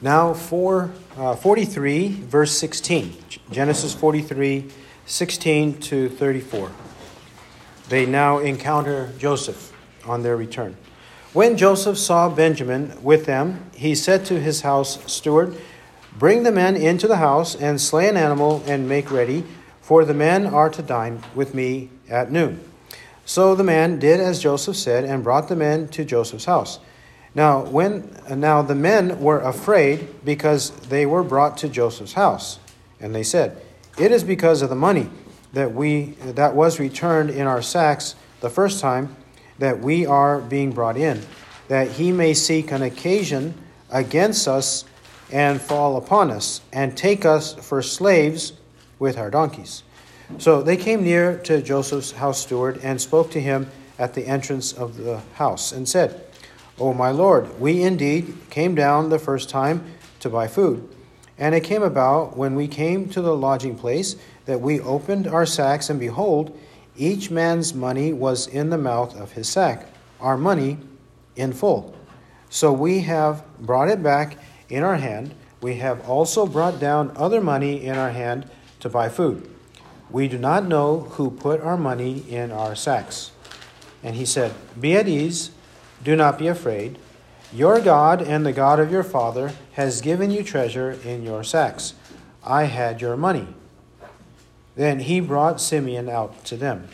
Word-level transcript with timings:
Now, 0.00 0.32
for, 0.32 0.90
uh, 1.16 1.34
43, 1.34 2.08
verse 2.08 2.52
16. 2.52 3.16
Genesis 3.50 3.94
43, 3.94 4.70
16 5.06 5.80
to 5.80 6.08
34. 6.08 6.70
They 7.88 8.06
now 8.06 8.38
encounter 8.38 9.10
Joseph 9.18 9.72
on 10.04 10.22
their 10.22 10.36
return. 10.36 10.76
When 11.32 11.56
Joseph 11.56 11.98
saw 11.98 12.28
Benjamin 12.28 13.02
with 13.02 13.26
them, 13.26 13.70
he 13.74 13.94
said 13.94 14.24
to 14.26 14.40
his 14.40 14.60
house 14.60 14.98
steward, 15.10 15.56
Bring 16.16 16.42
the 16.42 16.52
men 16.52 16.76
into 16.76 17.08
the 17.08 17.16
house 17.16 17.54
and 17.54 17.80
slay 17.80 18.08
an 18.08 18.16
animal 18.16 18.62
and 18.66 18.88
make 18.88 19.10
ready, 19.10 19.44
for 19.80 20.04
the 20.04 20.14
men 20.14 20.46
are 20.46 20.70
to 20.70 20.82
dine 20.82 21.22
with 21.34 21.54
me 21.54 21.90
at 22.08 22.30
noon. 22.30 22.60
So 23.24 23.54
the 23.54 23.64
man 23.64 23.98
did 23.98 24.20
as 24.20 24.40
Joseph 24.40 24.76
said 24.76 25.04
and 25.04 25.24
brought 25.24 25.48
the 25.48 25.56
men 25.56 25.88
to 25.88 26.04
Joseph's 26.04 26.46
house. 26.46 26.78
Now, 27.38 27.60
when 27.60 28.10
now 28.28 28.62
the 28.62 28.74
men 28.74 29.20
were 29.20 29.38
afraid 29.38 30.08
because 30.24 30.70
they 30.88 31.06
were 31.06 31.22
brought 31.22 31.56
to 31.58 31.68
Joseph's 31.68 32.14
house, 32.14 32.58
and 33.00 33.14
they 33.14 33.22
said, 33.22 33.58
"It 33.96 34.10
is 34.10 34.24
because 34.24 34.60
of 34.60 34.70
the 34.70 34.74
money 34.74 35.08
that 35.52 35.72
we 35.72 36.16
that 36.20 36.56
was 36.56 36.80
returned 36.80 37.30
in 37.30 37.46
our 37.46 37.62
sacks 37.62 38.16
the 38.40 38.50
first 38.50 38.80
time 38.80 39.14
that 39.60 39.78
we 39.78 40.04
are 40.04 40.40
being 40.40 40.72
brought 40.72 40.96
in, 40.96 41.20
that 41.68 41.92
he 41.92 42.10
may 42.10 42.34
seek 42.34 42.72
an 42.72 42.82
occasion 42.82 43.54
against 43.88 44.48
us 44.48 44.84
and 45.30 45.60
fall 45.60 45.96
upon 45.96 46.32
us 46.32 46.60
and 46.72 46.96
take 46.96 47.24
us 47.24 47.54
for 47.54 47.82
slaves 47.82 48.52
with 48.98 49.16
our 49.16 49.30
donkeys." 49.30 49.84
So 50.38 50.60
they 50.60 50.76
came 50.76 51.04
near 51.04 51.36
to 51.44 51.62
Joseph's 51.62 52.10
house 52.10 52.40
steward 52.40 52.80
and 52.82 53.00
spoke 53.00 53.30
to 53.30 53.40
him 53.40 53.70
at 53.96 54.14
the 54.14 54.26
entrance 54.26 54.72
of 54.72 54.96
the 54.96 55.20
house 55.34 55.70
and 55.70 55.88
said, 55.88 56.20
O 56.80 56.94
my 56.94 57.10
Lord, 57.10 57.60
we 57.60 57.82
indeed 57.82 58.34
came 58.50 58.74
down 58.74 59.08
the 59.08 59.18
first 59.18 59.48
time 59.48 59.84
to 60.20 60.30
buy 60.30 60.46
food. 60.46 60.88
And 61.36 61.54
it 61.54 61.64
came 61.64 61.82
about 61.82 62.36
when 62.36 62.54
we 62.54 62.68
came 62.68 63.08
to 63.10 63.20
the 63.20 63.36
lodging 63.36 63.76
place 63.76 64.16
that 64.46 64.60
we 64.60 64.80
opened 64.80 65.26
our 65.26 65.46
sacks, 65.46 65.90
and 65.90 66.00
behold, 66.00 66.56
each 66.96 67.30
man's 67.30 67.74
money 67.74 68.12
was 68.12 68.46
in 68.46 68.70
the 68.70 68.78
mouth 68.78 69.18
of 69.18 69.32
his 69.32 69.48
sack, 69.48 69.86
our 70.20 70.36
money 70.36 70.78
in 71.36 71.52
full. 71.52 71.94
So 72.50 72.72
we 72.72 73.00
have 73.00 73.44
brought 73.60 73.88
it 73.88 74.02
back 74.02 74.38
in 74.68 74.82
our 74.82 74.96
hand. 74.96 75.34
We 75.60 75.76
have 75.76 76.08
also 76.08 76.46
brought 76.46 76.80
down 76.80 77.12
other 77.16 77.40
money 77.40 77.84
in 77.84 77.96
our 77.96 78.10
hand 78.10 78.50
to 78.80 78.88
buy 78.88 79.08
food. 79.08 79.48
We 80.10 80.28
do 80.28 80.38
not 80.38 80.64
know 80.64 81.00
who 81.00 81.30
put 81.30 81.60
our 81.60 81.76
money 81.76 82.24
in 82.28 82.50
our 82.50 82.74
sacks. 82.74 83.30
And 84.02 84.16
he 84.16 84.24
said, 84.24 84.54
Be 84.80 84.94
at 84.94 85.08
ease 85.08 85.50
do 86.02 86.16
not 86.16 86.38
be 86.38 86.46
afraid. 86.48 86.98
Your 87.52 87.80
God 87.80 88.20
and 88.20 88.44
the 88.44 88.52
God 88.52 88.78
of 88.78 88.92
your 88.92 89.02
father 89.02 89.52
has 89.72 90.00
given 90.00 90.30
you 90.30 90.42
treasure 90.42 90.98
in 91.04 91.22
your 91.22 91.42
sacks. 91.42 91.94
I 92.44 92.64
had 92.64 93.00
your 93.00 93.16
money. 93.16 93.48
Then 94.76 95.00
he 95.00 95.20
brought 95.20 95.60
Simeon 95.60 96.08
out 96.08 96.44
to 96.44 96.56
them. 96.56 96.88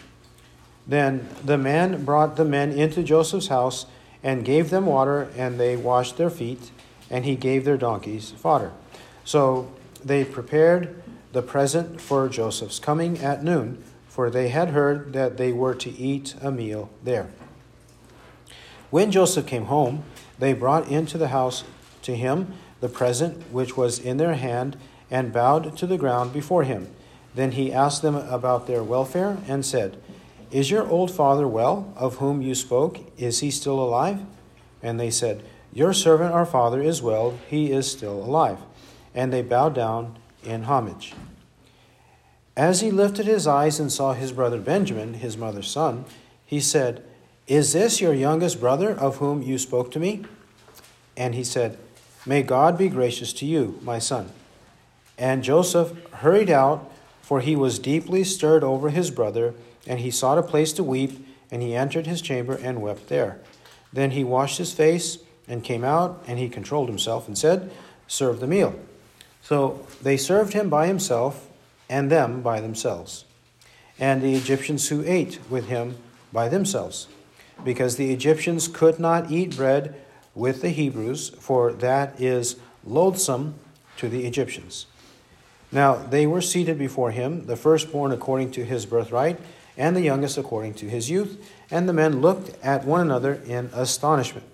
Then 0.87 1.29
the 1.45 1.59
man 1.59 2.05
brought 2.05 2.37
the 2.37 2.45
men 2.45 2.73
into 2.73 3.03
Joseph's 3.03 3.49
house 3.49 3.87
and 4.23 4.45
gave 4.45 4.71
them 4.71 4.87
water, 4.87 5.29
and 5.37 5.61
they 5.61 5.77
washed 5.77 6.17
their 6.17 6.31
feet, 6.31 6.71
and 7.11 7.25
he 7.25 7.37
gave 7.37 7.65
their 7.65 7.77
donkeys 7.77 8.31
fodder. 8.31 8.73
So 9.25 9.71
they 10.03 10.25
prepared 10.25 11.03
the 11.33 11.43
present 11.43 12.01
for 12.01 12.29
Joseph's 12.29 12.79
coming 12.79 13.19
at 13.19 13.43
noon, 13.43 13.83
for 14.09 14.31
they 14.31 14.49
had 14.49 14.71
heard 14.71 15.13
that 15.13 15.37
they 15.37 15.53
were 15.53 15.75
to 15.75 15.91
eat 15.91 16.35
a 16.41 16.51
meal 16.51 16.91
there. 17.03 17.29
When 18.91 19.11
Joseph 19.11 19.47
came 19.47 19.67
home, 19.67 20.05
they 20.39 20.53
brought 20.53 20.89
into 20.89 21.19
the 21.19 21.29
house 21.29 21.65
to 22.03 22.15
him 22.15 22.55
the 22.81 22.89
present 22.89 23.51
which 23.53 23.77
was 23.77 23.99
in 23.99 24.19
their 24.19 24.35
hand 24.35 24.77
and 25.11 25.33
bowed 25.33 25.77
to 25.79 25.87
the 25.87 25.99
ground 25.99 26.33
before 26.33 26.65
him. 26.65 26.89
Then 27.35 27.53
he 27.53 27.73
asked 27.73 28.03
them 28.03 28.15
about 28.15 28.67
their 28.67 28.83
welfare 28.83 29.39
and 29.49 29.65
said, 29.65 29.97
Is 30.51 30.71
your 30.71 30.89
old 30.89 31.11
father 31.11 31.49
well, 31.49 31.93
of 31.97 32.17
whom 32.17 32.43
you 32.43 32.55
spoke? 32.55 33.01
Is 33.19 33.41
he 33.41 33.51
still 33.51 33.81
alive? 33.81 34.21
And 34.83 35.01
they 35.01 35.11
said, 35.11 35.43
Your 35.73 35.93
servant, 35.93 36.33
our 36.33 36.47
father, 36.47 36.83
is 36.83 37.03
well. 37.03 37.39
He 37.49 37.73
is 37.73 37.91
still 37.91 38.23
alive. 38.23 38.59
And 39.15 39.33
they 39.33 39.43
bowed 39.43 39.75
down 39.75 40.19
in 40.45 40.65
homage. 40.65 41.15
As 42.57 42.81
he 42.81 42.91
lifted 42.91 43.27
his 43.27 43.47
eyes 43.47 43.81
and 43.81 43.91
saw 43.91 44.13
his 44.13 44.31
brother 44.31 44.61
Benjamin, 44.61 45.15
his 45.15 45.37
mother's 45.37 45.69
son, 45.69 46.05
he 46.47 46.61
said, 46.61 47.03
is 47.47 47.75
this 47.75 48.01
your 48.01 48.15
youngest 48.15 48.59
brother 48.59 48.91
of 48.91 49.17
whom 49.17 49.43
you 49.43 49.59
spoke 49.59 49.91
to 49.93 50.01
me? 50.01 50.25
And 51.17 51.35
he 51.35 51.45
said, 51.45 51.79
May 52.25 52.43
God 52.43 52.79
be 52.79 52.89
gracious 52.89 53.35
to 53.35 53.47
you, 53.47 53.79
my 53.83 53.99
son. 53.99 54.31
And 55.19 55.45
Joseph 55.45 55.93
hurried 56.15 56.49
out, 56.49 56.91
for 57.21 57.41
he 57.41 57.55
was 57.55 57.79
deeply 57.79 58.25
stirred 58.25 58.65
over 58.65 58.89
his 58.89 59.11
brother, 59.11 59.55
and 59.87 60.01
he 60.01 60.11
sought 60.11 60.39
a 60.39 60.43
place 60.43 60.73
to 60.75 60.83
weep, 60.85 61.27
and 61.51 61.61
he 61.61 61.75
entered 61.75 62.07
his 62.07 62.23
chamber 62.23 62.55
and 62.55 62.81
wept 62.81 63.09
there. 63.09 63.39
Then 63.93 64.13
he 64.13 64.25
washed 64.25 64.59
his 64.59 64.73
face 64.73 65.19
and 65.47 65.63
came 65.63 65.85
out, 65.85 66.25
and 66.27 66.39
he 66.39 66.49
controlled 66.49 66.89
himself 66.89 67.29
and 67.29 67.37
said, 67.37 67.71
Serve 68.09 68.41
the 68.41 68.47
meal. 68.47 68.75
So 69.43 69.87
they 70.03 70.17
served 70.17 70.55
him 70.55 70.71
by 70.71 70.87
himself, 70.87 71.49
and 71.91 72.11
them 72.11 72.41
by 72.41 72.63
themselves, 72.63 73.27
and 73.99 74.23
the 74.23 74.35
Egyptians 74.35 74.89
who 74.89 75.05
ate 75.05 75.39
with 75.51 75.69
him 75.69 75.99
by 76.33 76.49
themselves 76.49 77.09
because 77.63 77.97
the 77.97 78.13
Egyptians 78.13 78.69
could 78.69 78.99
not 78.99 79.31
eat 79.31 79.57
bread 79.57 79.95
with 80.35 80.63
the 80.63 80.71
Hebrews, 80.71 81.31
for 81.39 81.73
that 81.73 82.21
is 82.21 82.57
loathsome 82.85 83.55
to 83.99 84.09
the 84.09 84.27
Egyptians. 84.27 84.87
Now 85.71 85.95
they 85.95 86.27
were 86.27 86.41
seated 86.41 86.79
before 86.79 87.11
him, 87.11 87.47
the 87.47 87.57
firstborn 87.57 88.13
according 88.13 88.53
to 88.53 88.65
his 88.65 88.87
birthright, 88.87 89.41
and 89.77 89.97
the 89.97 90.03
youngest 90.03 90.39
according 90.39 90.75
to 90.75 90.89
his 90.89 91.11
youth. 91.11 91.51
And 91.71 91.89
the 91.89 91.93
men 91.93 92.21
looked 92.21 92.57
at 92.65 92.85
one 92.85 93.01
another 93.01 93.35
in 93.47 93.71
astonishment. 93.73 94.47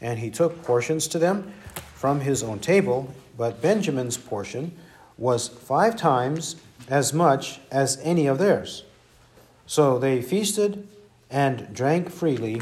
And 0.00 0.18
he 0.18 0.30
took 0.30 0.62
portions 0.62 1.08
to 1.08 1.18
them 1.18 1.52
from 1.94 2.20
his 2.20 2.42
own 2.42 2.60
table, 2.60 3.12
but 3.36 3.60
Benjamin's 3.60 4.16
portion 4.16 4.76
was 5.18 5.48
five 5.48 5.96
times 5.96 6.56
as 6.88 7.12
much 7.12 7.60
as 7.70 8.00
any 8.02 8.26
of 8.26 8.38
theirs. 8.38 8.84
So 9.66 9.98
they 9.98 10.22
feasted 10.22 10.88
and 11.30 11.72
drank 11.72 12.10
freely 12.10 12.60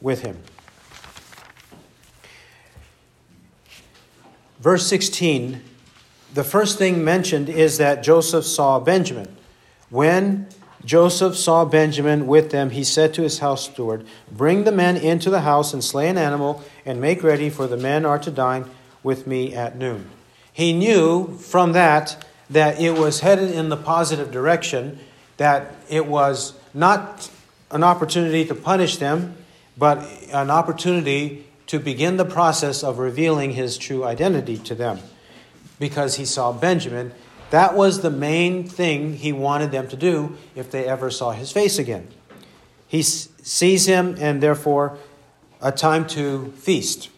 with 0.00 0.22
him. 0.22 0.38
Verse 4.60 4.86
16, 4.86 5.60
the 6.34 6.44
first 6.44 6.78
thing 6.78 7.04
mentioned 7.04 7.48
is 7.48 7.78
that 7.78 8.02
Joseph 8.02 8.44
saw 8.44 8.78
Benjamin. 8.78 9.36
When 9.90 10.46
Joseph 10.84 11.36
saw 11.36 11.64
Benjamin 11.64 12.26
with 12.26 12.50
them, 12.50 12.70
he 12.70 12.84
said 12.84 13.12
to 13.14 13.22
his 13.22 13.40
house 13.40 13.64
steward, 13.64 14.06
Bring 14.30 14.64
the 14.64 14.72
men 14.72 14.96
into 14.96 15.30
the 15.30 15.42
house 15.42 15.74
and 15.74 15.82
slay 15.82 16.08
an 16.08 16.16
animal 16.16 16.62
and 16.86 17.00
make 17.00 17.22
ready, 17.22 17.50
for 17.50 17.66
the 17.66 17.76
men 17.76 18.06
are 18.06 18.18
to 18.20 18.30
dine 18.30 18.64
with 19.02 19.26
me 19.26 19.54
at 19.54 19.76
noon. 19.76 20.08
He 20.52 20.72
knew 20.72 21.36
from 21.38 21.72
that 21.72 22.24
that 22.48 22.80
it 22.80 22.92
was 22.92 23.20
headed 23.20 23.50
in 23.50 23.68
the 23.68 23.76
positive 23.76 24.30
direction, 24.30 24.98
that 25.36 25.74
it 25.88 26.06
was 26.06 26.54
not 26.74 27.30
an 27.72 27.82
opportunity 27.82 28.44
to 28.44 28.54
punish 28.54 28.98
them, 28.98 29.36
but 29.76 29.98
an 30.32 30.50
opportunity 30.50 31.46
to 31.66 31.78
begin 31.78 32.18
the 32.18 32.24
process 32.24 32.84
of 32.84 32.98
revealing 32.98 33.52
his 33.52 33.78
true 33.78 34.04
identity 34.04 34.58
to 34.58 34.74
them. 34.74 34.98
Because 35.78 36.16
he 36.16 36.24
saw 36.24 36.52
Benjamin, 36.52 37.12
that 37.50 37.74
was 37.74 38.02
the 38.02 38.10
main 38.10 38.64
thing 38.64 39.14
he 39.14 39.32
wanted 39.32 39.72
them 39.72 39.88
to 39.88 39.96
do 39.96 40.36
if 40.54 40.70
they 40.70 40.86
ever 40.86 41.10
saw 41.10 41.32
his 41.32 41.50
face 41.50 41.78
again. 41.78 42.08
He 42.86 43.02
sees 43.02 43.86
him, 43.86 44.16
and 44.18 44.42
therefore, 44.42 44.98
a 45.60 45.72
time 45.72 46.06
to 46.08 46.52
feast. 46.52 47.08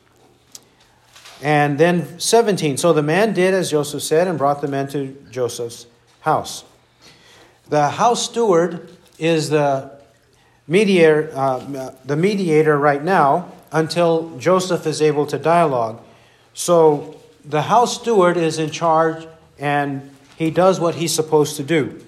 And 1.43 1.79
then 1.79 2.19
17. 2.19 2.77
So 2.77 2.93
the 2.93 3.03
man 3.03 3.35
did 3.35 3.55
as 3.55 3.71
Joseph 3.71 4.03
said 4.03 4.29
and 4.29 4.39
brought 4.39 4.61
the 4.61 4.69
men 4.69 4.89
to 4.89 5.17
Joseph's 5.31 5.87
house. 6.21 6.65
The 7.69 7.89
house 7.89 8.25
steward 8.25 8.89
is 9.19 9.51
the 9.51 9.94
mediator, 10.67 11.31
uh, 11.35 11.95
the 12.05 12.17
mediator 12.17 12.79
right 12.79 13.03
now 13.03 13.53
until 13.73 14.37
Joseph 14.39 14.87
is 14.87 15.03
able 15.03 15.27
to 15.27 15.39
dialogue. 15.39 16.01
So 16.55 17.21
the 17.45 17.63
house 17.63 18.01
steward 18.01 18.37
is 18.37 18.59
in 18.59 18.71
charge 18.71 19.27
and 19.59 20.11
he 20.37 20.51
does 20.51 20.81
what 20.81 20.95
he's 20.95 21.15
supposed 21.15 21.57
to 21.57 21.63
do. 21.63 22.01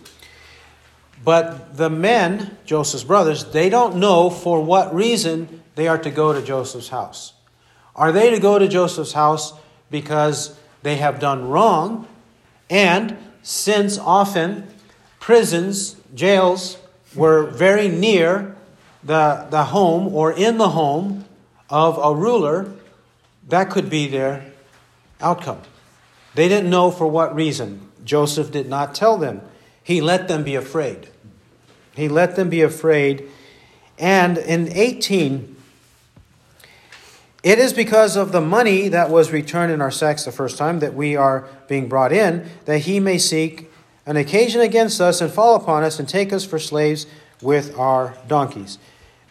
But 1.25 1.77
the 1.77 1.91
men, 1.91 2.57
Joseph's 2.65 3.05
brothers, 3.05 3.45
they 3.47 3.69
don't 3.69 3.97
know 3.97 4.31
for 4.31 4.63
what 4.63 4.95
reason 4.95 5.63
they 5.75 5.89
are 5.89 5.99
to 5.99 6.11
go 6.11 6.33
to 6.33 6.41
Joseph's 6.41 6.89
house. 6.89 7.33
Are 7.97 8.13
they 8.13 8.31
to 8.31 8.39
go 8.39 8.59
to 8.59 8.69
Joseph's 8.69 9.13
house 9.13 9.53
because 9.91 10.57
they 10.83 10.97
have 10.97 11.19
done 11.19 11.49
wrong? 11.49 12.07
And 12.71 13.17
since 13.43 13.99
often 13.99 14.69
prisons, 15.19 15.97
jails, 16.15 16.79
were 17.15 17.47
very 17.47 17.89
near 17.89 18.57
the, 19.03 19.47
the 19.51 19.65
home 19.65 20.09
or 20.15 20.33
in 20.33 20.59
the 20.59 20.71
home 20.71 21.25
of 21.71 21.99
a 21.99 22.15
ruler, 22.15 22.73
that 23.49 23.71
could 23.71 23.89
be 23.89 24.07
their 24.09 24.45
outcome. 25.21 25.61
They 26.35 26.49
didn't 26.49 26.69
know 26.69 26.91
for 26.91 27.07
what 27.07 27.35
reason. 27.35 27.81
Joseph 28.05 28.51
did 28.51 28.69
not 28.69 28.95
tell 28.95 29.17
them. 29.17 29.41
He 29.83 30.01
let 30.01 30.29
them 30.29 30.45
be 30.45 30.55
afraid. 30.55 31.09
He 31.95 32.09
let 32.09 32.37
them 32.37 32.51
be 32.51 32.63
afraid. 32.63 33.29
And 33.99 34.37
in 34.37 34.71
18, 34.73 35.57
it 37.43 37.59
is 37.59 37.73
because 37.73 38.17
of 38.17 38.33
the 38.33 38.41
money 38.41 38.89
that 38.89 39.09
was 39.09 39.31
returned 39.31 39.73
in 39.73 39.81
our 39.81 39.91
sacks 39.91 40.25
the 40.25 40.33
first 40.33 40.59
time 40.59 40.81
that 40.81 40.95
we 40.95 41.17
are 41.17 41.49
being 41.69 41.89
brought 41.89 42.13
in, 42.13 42.49
that 42.65 42.81
he 42.81 43.01
may 43.01 43.19
seek 43.19 43.66
an 44.07 44.17
occasion 44.17 44.61
against 44.61 45.01
us 45.01 45.21
and 45.21 45.31
fall 45.31 45.57
upon 45.57 45.83
us 45.83 45.99
and 45.99 46.09
take 46.09 46.33
us 46.33 46.45
for 46.45 46.59
slaves 46.59 47.07
with 47.43 47.77
our 47.79 48.17
donkeys. 48.29 48.79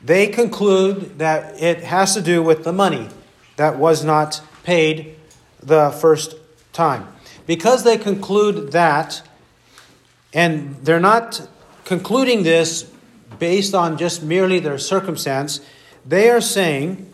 They 0.03 0.27
conclude 0.27 1.17
that 1.17 1.61
it 1.61 1.83
has 1.83 2.13
to 2.13 2.21
do 2.21 2.43
with 2.43 2.63
the 2.63 2.73
money 2.73 3.09
that 3.55 3.77
was 3.79 4.03
not 4.03 4.41
paid 4.63 5.15
the 5.63 5.89
first 5.91 6.35
time. 6.73 7.07
Because 7.47 7.83
they 7.83 7.97
conclude 7.97 8.73
that, 8.73 9.21
and 10.33 10.75
they're 10.83 10.99
not 10.99 11.47
concluding 11.85 12.43
this 12.43 12.91
based 13.39 13.73
on 13.73 13.97
just 13.97 14.21
merely 14.21 14.59
their 14.59 14.77
circumstance, 14.77 15.61
they 16.05 16.29
are 16.29 16.41
saying, 16.41 17.11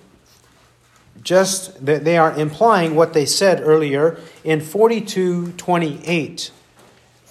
just 1.22 1.86
that 1.86 2.04
they 2.04 2.18
are 2.18 2.34
implying 2.38 2.96
what 2.96 3.14
they 3.14 3.26
said 3.26 3.62
earlier 3.62 4.20
in 4.44 4.60
4228. 4.60 6.52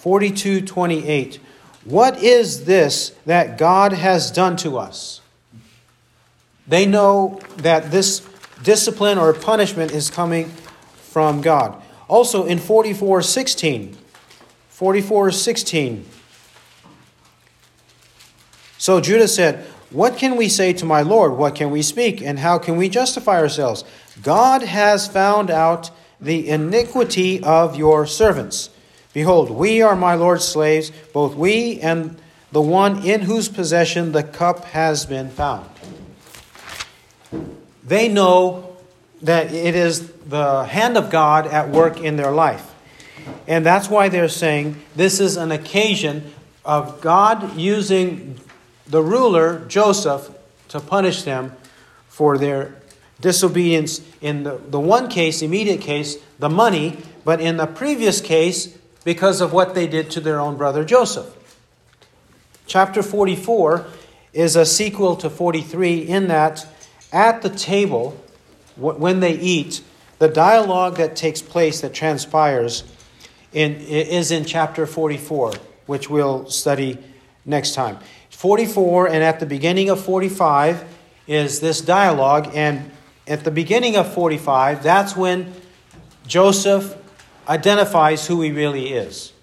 4228. 0.01 1.39
What 1.85 2.23
is 2.23 2.65
this 2.65 3.11
that 3.27 3.59
God 3.59 3.93
has 3.93 4.31
done 4.31 4.57
to 4.57 4.79
us? 4.79 5.21
They 6.67 6.87
know 6.87 7.39
that 7.57 7.91
this 7.91 8.21
discipline 8.63 9.19
or 9.19 9.31
punishment 9.33 9.91
is 9.91 10.09
coming 10.09 10.49
from 10.95 11.41
God. 11.41 11.79
Also 12.07 12.45
in 12.45 12.57
44:16. 12.57 13.95
44:16. 14.71 16.05
So 18.79 18.99
Judah 18.99 19.27
said, 19.27 19.63
"What 19.91 20.17
can 20.17 20.35
we 20.35 20.49
say 20.49 20.73
to 20.73 20.85
my 20.85 21.03
lord? 21.03 21.37
What 21.37 21.53
can 21.53 21.69
we 21.69 21.83
speak? 21.83 22.21
And 22.21 22.39
how 22.39 22.57
can 22.57 22.75
we 22.75 22.89
justify 22.89 23.39
ourselves? 23.39 23.83
God 24.23 24.63
has 24.63 25.07
found 25.07 25.51
out 25.51 25.91
the 26.19 26.49
iniquity 26.49 27.43
of 27.43 27.75
your 27.75 28.07
servants." 28.07 28.69
Behold, 29.13 29.49
we 29.49 29.81
are 29.81 29.95
my 29.95 30.15
Lord's 30.15 30.45
slaves, 30.45 30.91
both 31.13 31.35
we 31.35 31.79
and 31.79 32.17
the 32.51 32.61
one 32.61 33.05
in 33.05 33.21
whose 33.21 33.49
possession 33.49 34.11
the 34.11 34.23
cup 34.23 34.65
has 34.65 35.05
been 35.05 35.29
found. 35.29 35.69
They 37.83 38.07
know 38.07 38.77
that 39.21 39.53
it 39.53 39.75
is 39.75 40.11
the 40.11 40.63
hand 40.63 40.97
of 40.97 41.09
God 41.09 41.47
at 41.47 41.69
work 41.69 41.99
in 41.99 42.15
their 42.15 42.31
life. 42.31 42.73
And 43.47 43.65
that's 43.65 43.89
why 43.89 44.09
they're 44.09 44.29
saying 44.29 44.81
this 44.95 45.19
is 45.19 45.37
an 45.37 45.51
occasion 45.51 46.33
of 46.63 47.01
God 47.01 47.55
using 47.57 48.39
the 48.87 49.01
ruler, 49.01 49.65
Joseph, 49.67 50.29
to 50.69 50.79
punish 50.79 51.23
them 51.23 51.53
for 52.07 52.37
their 52.37 52.75
disobedience 53.19 54.01
in 54.21 54.43
the, 54.43 54.59
the 54.69 54.79
one 54.79 55.07
case, 55.07 55.41
immediate 55.41 55.81
case, 55.81 56.17
the 56.39 56.49
money, 56.49 56.97
but 57.23 57.39
in 57.39 57.57
the 57.57 57.67
previous 57.67 58.19
case, 58.19 58.77
because 59.03 59.41
of 59.41 59.53
what 59.53 59.73
they 59.73 59.87
did 59.87 60.11
to 60.11 60.21
their 60.21 60.39
own 60.39 60.57
brother 60.57 60.83
Joseph. 60.85 61.37
Chapter 62.67 63.03
44 63.03 63.85
is 64.33 64.55
a 64.55 64.65
sequel 64.65 65.15
to 65.17 65.29
43 65.29 65.99
in 65.99 66.27
that 66.27 66.65
at 67.11 67.41
the 67.41 67.49
table, 67.49 68.11
when 68.77 69.19
they 69.19 69.33
eat, 69.33 69.81
the 70.19 70.29
dialogue 70.29 70.97
that 70.97 71.15
takes 71.15 71.41
place, 71.41 71.81
that 71.81 71.93
transpires, 71.93 72.83
in, 73.51 73.75
is 73.75 74.31
in 74.31 74.45
chapter 74.45 74.85
44, 74.85 75.53
which 75.87 76.09
we'll 76.09 76.49
study 76.49 76.97
next 77.45 77.73
time. 77.73 77.97
44 78.29 79.07
and 79.07 79.23
at 79.23 79.39
the 79.39 79.45
beginning 79.45 79.89
of 79.89 79.99
45 79.99 80.85
is 81.27 81.59
this 81.59 81.81
dialogue, 81.81 82.51
and 82.53 82.89
at 83.27 83.43
the 83.43 83.51
beginning 83.51 83.97
of 83.97 84.13
45, 84.13 84.83
that's 84.83 85.15
when 85.15 85.53
Joseph 86.25 86.95
identifies 87.47 88.27
who 88.27 88.41
he 88.41 88.51
really 88.51 88.89
is. 88.93 89.33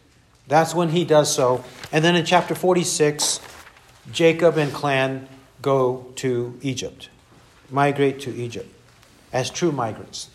That's 0.46 0.74
when 0.74 0.90
he 0.90 1.04
does 1.04 1.32
so. 1.32 1.64
And 1.92 2.04
then 2.04 2.16
in 2.16 2.24
chapter 2.24 2.54
46, 2.54 3.40
Jacob 4.12 4.56
and 4.56 4.72
clan 4.72 5.28
go 5.60 6.06
to 6.16 6.58
Egypt, 6.62 7.10
migrate 7.70 8.20
to 8.20 8.34
Egypt 8.34 8.68
as 9.32 9.50
true 9.50 9.72
migrants, 9.72 10.30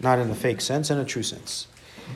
not 0.00 0.18
in 0.18 0.30
a 0.30 0.34
fake 0.34 0.60
sense, 0.60 0.90
in 0.90 0.98
a 0.98 1.04
true 1.04 1.22
sense. 1.22 1.66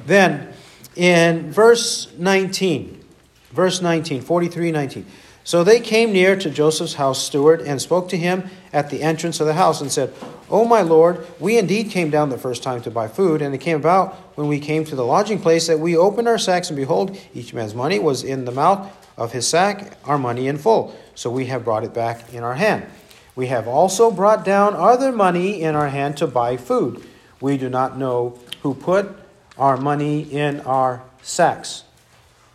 Then 0.06 0.52
in 0.94 1.50
verse 1.50 2.12
19, 2.16 3.04
verse 3.50 3.82
19, 3.82 4.20
43 4.22 4.70
19. 4.70 5.06
So 5.44 5.64
they 5.64 5.80
came 5.80 6.12
near 6.12 6.36
to 6.36 6.50
Joseph's 6.50 6.94
house 6.94 7.22
steward 7.22 7.60
and 7.60 7.82
spoke 7.82 8.08
to 8.10 8.16
him 8.16 8.48
at 8.72 8.90
the 8.90 9.02
entrance 9.02 9.40
of 9.40 9.46
the 9.46 9.54
house 9.54 9.80
and 9.80 9.90
said, 9.90 10.14
O 10.48 10.64
my 10.64 10.82
Lord, 10.82 11.26
we 11.40 11.58
indeed 11.58 11.90
came 11.90 12.10
down 12.10 12.28
the 12.28 12.38
first 12.38 12.62
time 12.62 12.82
to 12.82 12.90
buy 12.90 13.08
food, 13.08 13.42
and 13.42 13.54
it 13.54 13.58
came 13.58 13.78
about 13.78 14.14
when 14.36 14.46
we 14.48 14.60
came 14.60 14.84
to 14.84 14.94
the 14.94 15.04
lodging 15.04 15.40
place 15.40 15.66
that 15.66 15.80
we 15.80 15.96
opened 15.96 16.28
our 16.28 16.38
sacks, 16.38 16.68
and 16.68 16.76
behold, 16.76 17.18
each 17.34 17.54
man's 17.54 17.74
money 17.74 17.98
was 17.98 18.22
in 18.22 18.44
the 18.44 18.52
mouth 18.52 18.94
of 19.16 19.32
his 19.32 19.46
sack, 19.48 19.96
our 20.04 20.18
money 20.18 20.46
in 20.48 20.58
full. 20.58 20.94
So 21.14 21.30
we 21.30 21.46
have 21.46 21.64
brought 21.64 21.84
it 21.84 21.94
back 21.94 22.32
in 22.32 22.42
our 22.42 22.54
hand. 22.54 22.86
We 23.34 23.46
have 23.46 23.66
also 23.66 24.10
brought 24.10 24.44
down 24.44 24.74
other 24.74 25.10
money 25.10 25.62
in 25.62 25.74
our 25.74 25.88
hand 25.88 26.18
to 26.18 26.26
buy 26.26 26.56
food. 26.56 27.02
We 27.40 27.56
do 27.56 27.68
not 27.68 27.98
know 27.98 28.38
who 28.62 28.74
put 28.74 29.10
our 29.58 29.76
money 29.76 30.20
in 30.22 30.60
our 30.60 31.02
sacks. 31.22 31.84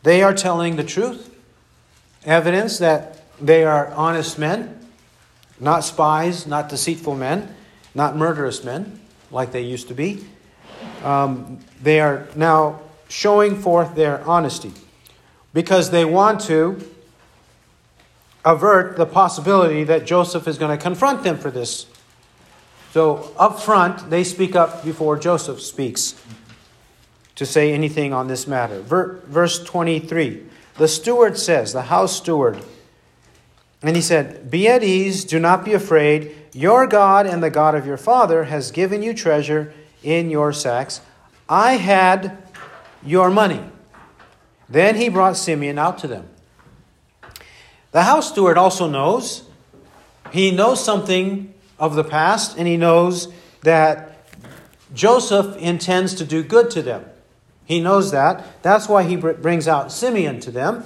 They 0.03 0.21
are 0.21 0.33
telling 0.33 0.75
the 0.75 0.83
truth, 0.83 1.35
evidence 2.27 2.77
that 2.77 3.23
they 3.41 3.63
are 3.63 3.87
honest 3.93 4.37
men, 4.37 4.87
not 5.59 5.83
spies, 5.83 6.45
not 6.45 6.69
deceitful 6.69 7.15
men 7.15 7.55
not 7.97 8.15
murderous 8.15 8.63
men 8.63 8.99
like 9.31 9.51
they 9.51 9.63
used 9.63 9.87
to 9.87 9.95
be. 9.95 10.23
Um, 11.03 11.59
they 11.81 11.99
are 11.99 12.27
now 12.35 12.79
showing 13.09 13.55
forth 13.59 13.95
their 13.95 14.23
honesty 14.23 14.71
because 15.51 15.89
they 15.89 16.05
want 16.05 16.41
to 16.41 16.79
avert 18.45 18.95
the 18.95 19.07
possibility 19.07 19.83
that 19.83 20.05
Joseph 20.05 20.47
is 20.47 20.59
going 20.59 20.77
to 20.77 20.81
confront 20.81 21.23
them 21.23 21.37
for 21.37 21.49
this. 21.49 21.87
So, 22.91 23.33
up 23.37 23.59
front, 23.59 24.09
they 24.11 24.23
speak 24.23 24.55
up 24.55 24.85
before 24.85 25.17
Joseph 25.17 25.59
speaks 25.59 26.21
to 27.35 27.45
say 27.45 27.73
anything 27.73 28.13
on 28.13 28.27
this 28.27 28.47
matter. 28.47 28.79
Verse 28.81 29.63
23 29.63 30.43
The 30.77 30.87
steward 30.87 31.37
says, 31.37 31.73
the 31.73 31.83
house 31.83 32.15
steward, 32.17 32.63
and 33.81 33.95
he 33.95 34.01
said, 34.01 34.49
Be 34.49 34.67
at 34.67 34.83
ease, 34.83 35.23
do 35.25 35.39
not 35.39 35.65
be 35.65 35.73
afraid. 35.73 36.35
Your 36.53 36.87
God 36.87 37.27
and 37.27 37.43
the 37.43 37.49
God 37.49 37.75
of 37.75 37.85
your 37.85 37.97
father 37.97 38.45
has 38.45 38.71
given 38.71 39.03
you 39.03 39.13
treasure 39.13 39.73
in 40.03 40.29
your 40.29 40.51
sacks. 40.51 41.01
I 41.47 41.73
had 41.73 42.37
your 43.03 43.29
money. 43.29 43.63
Then 44.69 44.95
he 44.95 45.09
brought 45.09 45.37
Simeon 45.37 45.77
out 45.77 45.97
to 45.99 46.07
them. 46.07 46.27
The 47.91 48.03
house 48.03 48.29
steward 48.29 48.57
also 48.57 48.87
knows. 48.87 49.43
He 50.31 50.51
knows 50.51 50.83
something 50.83 51.53
of 51.79 51.95
the 51.95 52.03
past, 52.03 52.57
and 52.57 52.67
he 52.67 52.77
knows 52.77 53.31
that 53.61 54.25
Joseph 54.93 55.55
intends 55.57 56.13
to 56.15 56.25
do 56.25 56.43
good 56.43 56.69
to 56.71 56.81
them. 56.81 57.05
He 57.67 57.81
knows 57.81 58.11
that. 58.11 58.63
That's 58.63 58.87
why 58.87 59.03
he 59.03 59.17
brings 59.17 59.67
out 59.67 59.91
Simeon 59.91 60.39
to 60.39 60.51
them. 60.51 60.85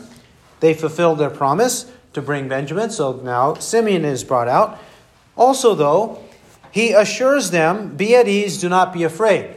They 0.62 0.74
fulfilled 0.74 1.20
their 1.20 1.30
promise 1.30 1.92
to 2.14 2.24
bring 2.24 2.48
Benjamin, 2.48 2.90
so 2.90 3.14
now 3.14 3.54
Simeon 3.54 4.04
is 4.04 4.24
brought 4.24 4.48
out. 4.48 4.80
Also, 5.38 5.76
though, 5.76 6.24
he 6.72 6.92
assures 6.92 7.52
them, 7.52 7.96
Be 7.96 8.16
at 8.16 8.28
ease, 8.28 8.60
do 8.60 8.68
not 8.68 8.94
be 8.94 9.04
afraid. 9.04 9.56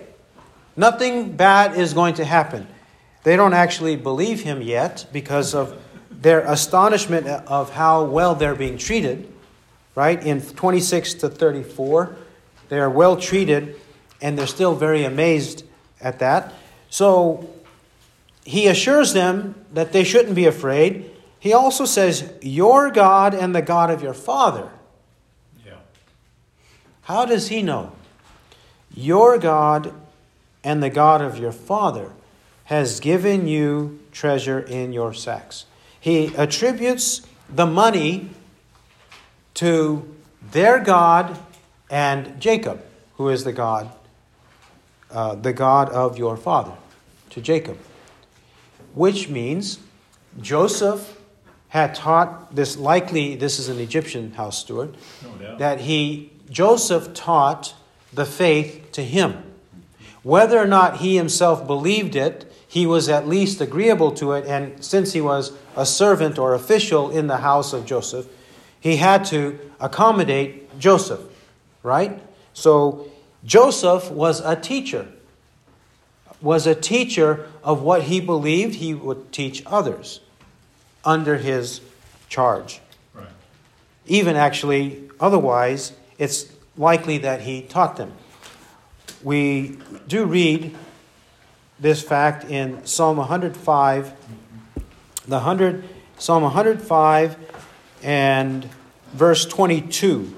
Nothing 0.76 1.32
bad 1.32 1.78
is 1.78 1.94
going 1.94 2.14
to 2.14 2.26
happen. 2.26 2.66
They 3.22 3.36
don't 3.36 3.54
actually 3.54 3.96
believe 3.96 4.42
him 4.42 4.60
yet 4.60 5.06
because 5.10 5.54
of 5.54 5.80
their 6.10 6.40
astonishment 6.40 7.26
of 7.26 7.70
how 7.70 8.04
well 8.04 8.34
they're 8.34 8.54
being 8.54 8.76
treated. 8.76 9.32
Right? 9.94 10.22
In 10.22 10.42
26 10.42 11.14
to 11.14 11.30
34, 11.30 12.16
they 12.68 12.78
are 12.78 12.90
well 12.90 13.16
treated 13.16 13.80
and 14.20 14.36
they're 14.36 14.46
still 14.46 14.74
very 14.74 15.04
amazed 15.04 15.64
at 16.00 16.18
that. 16.18 16.52
So 16.94 17.50
he 18.44 18.68
assures 18.68 19.14
them 19.14 19.56
that 19.72 19.92
they 19.92 20.04
shouldn't 20.04 20.36
be 20.36 20.46
afraid. 20.46 21.10
He 21.40 21.52
also 21.52 21.86
says, 21.86 22.32
Your 22.40 22.88
God 22.88 23.34
and 23.34 23.52
the 23.52 23.62
God 23.62 23.90
of 23.90 24.00
your 24.00 24.14
father 24.14 24.70
Yeah. 25.66 25.78
how 27.02 27.24
does 27.24 27.48
he 27.48 27.62
know? 27.62 27.90
Your 28.94 29.38
God 29.38 29.92
and 30.62 30.80
the 30.84 30.88
God 30.88 31.20
of 31.20 31.36
your 31.36 31.50
father 31.50 32.12
has 32.66 33.00
given 33.00 33.48
you 33.48 33.98
treasure 34.12 34.60
in 34.60 34.92
your 34.92 35.12
sacks. 35.12 35.66
He 35.98 36.32
attributes 36.36 37.22
the 37.52 37.66
money 37.66 38.30
to 39.54 40.14
their 40.52 40.78
God 40.78 41.40
and 41.90 42.40
Jacob, 42.40 42.84
who 43.16 43.30
is 43.30 43.42
the 43.42 43.52
God 43.52 43.90
uh, 45.10 45.34
the 45.36 45.52
God 45.52 45.90
of 45.90 46.18
your 46.18 46.36
father, 46.36 46.72
to 47.34 47.40
Jacob. 47.40 47.76
Which 48.94 49.28
means 49.28 49.80
Joseph 50.40 51.20
had 51.68 51.94
taught 51.94 52.54
this, 52.54 52.76
likely, 52.76 53.34
this 53.34 53.58
is 53.58 53.68
an 53.68 53.80
Egyptian 53.80 54.32
house 54.32 54.60
steward, 54.60 54.96
No 55.22 55.56
that 55.58 55.80
he, 55.80 56.30
Joseph 56.48 57.12
taught 57.14 57.74
the 58.12 58.24
faith 58.24 58.92
to 58.92 59.02
him. 59.02 59.42
Whether 60.22 60.58
or 60.58 60.66
not 60.66 60.98
he 60.98 61.16
himself 61.16 61.66
believed 61.66 62.14
it, 62.14 62.50
he 62.66 62.86
was 62.86 63.08
at 63.08 63.26
least 63.26 63.60
agreeable 63.60 64.12
to 64.12 64.32
it, 64.32 64.46
and 64.46 64.82
since 64.84 65.12
he 65.12 65.20
was 65.20 65.52
a 65.76 65.84
servant 65.84 66.38
or 66.38 66.54
official 66.54 67.10
in 67.10 67.26
the 67.26 67.38
house 67.38 67.72
of 67.72 67.84
Joseph, 67.84 68.26
he 68.80 68.96
had 68.96 69.24
to 69.26 69.58
accommodate 69.80 70.78
Joseph, 70.78 71.20
right? 71.82 72.22
So 72.52 73.10
Joseph 73.44 74.10
was 74.10 74.40
a 74.40 74.54
teacher, 74.56 75.08
was 76.44 76.66
a 76.66 76.74
teacher 76.74 77.48
of 77.64 77.80
what 77.80 78.02
he 78.02 78.20
believed 78.20 78.74
he 78.74 78.92
would 78.92 79.32
teach 79.32 79.62
others 79.64 80.20
under 81.02 81.38
his 81.38 81.80
charge. 82.28 82.80
Right. 83.14 83.26
Even 84.06 84.36
actually, 84.36 85.08
otherwise, 85.18 85.94
it's 86.18 86.52
likely 86.76 87.16
that 87.18 87.40
he 87.40 87.62
taught 87.62 87.96
them. 87.96 88.12
We 89.22 89.78
do 90.06 90.26
read 90.26 90.76
this 91.80 92.02
fact 92.02 92.44
in 92.44 92.84
Psalm 92.84 93.16
105, 93.16 94.12
the 95.26 95.36
100, 95.36 95.84
Psalm 96.18 96.42
105 96.42 97.38
and 98.02 98.68
verse 99.14 99.46
22. 99.46 100.36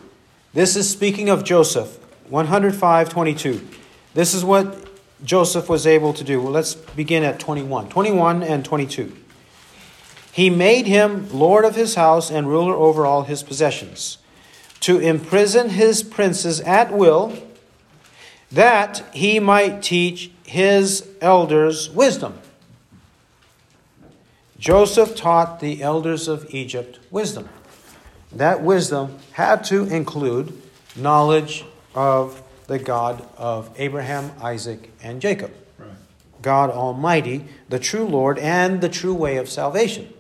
This 0.55 0.77
is 0.77 0.89
speaking 0.89 1.29
of 1.29 1.43
Joseph, 1.43 1.99
105, 2.31 3.09
22. 3.09 3.69
This 4.15 4.33
is 4.33 4.45
what 4.45 4.86
Joseph 5.25 5.69
was 5.69 5.87
able 5.87 6.13
to 6.13 6.25
do. 6.25 6.41
Well, 6.41 6.53
let's 6.53 6.75
begin 6.75 7.23
at 7.23 7.41
21. 7.41 7.89
21 7.89 8.43
and 8.43 8.65
22. 8.65 9.17
He 10.33 10.51
made 10.51 10.87
him 10.87 11.29
Lord 11.33 11.65
of 11.65 11.75
his 11.75 11.95
house 11.95 12.31
and 12.31 12.49
ruler 12.49 12.75
over 12.75 13.07
all 13.07 13.23
his 13.23 13.43
possessions, 13.43 14.19
to 14.81 14.99
imprison 14.99 15.71
his 15.71 16.03
princes 16.03 16.61
at 16.61 16.93
will, 16.93 17.33
that 18.53 19.03
he 19.15 19.41
might 19.41 19.83
teach 19.83 20.31
his 20.45 21.09
elders 21.21 21.91
wisdom. 21.91 22.39
Joseph 24.59 25.17
taught 25.17 25.61
the 25.61 25.83
elders 25.83 26.29
of 26.29 26.55
Egypt 26.55 26.99
wisdom. 27.11 27.49
That 28.33 28.63
wisdom 28.63 29.19
had 29.33 29.65
to 29.65 29.85
include 29.85 30.61
knowledge 30.95 31.65
of 31.95 32.43
the 32.67 32.79
God 32.79 33.27
of 33.37 33.71
Abraham, 33.77 34.33
Isaac, 34.41 34.91
and 35.03 35.21
Jacob. 35.21 35.53
Right. 35.79 35.91
God 36.43 36.71
Almighty, 36.71 37.45
the 37.69 37.79
true 37.79 38.05
Lord, 38.05 38.39
and 38.39 38.81
the 38.81 38.89
true 38.89 39.15
way 39.15 39.37
of 39.37 39.49
salvation. 39.49 40.13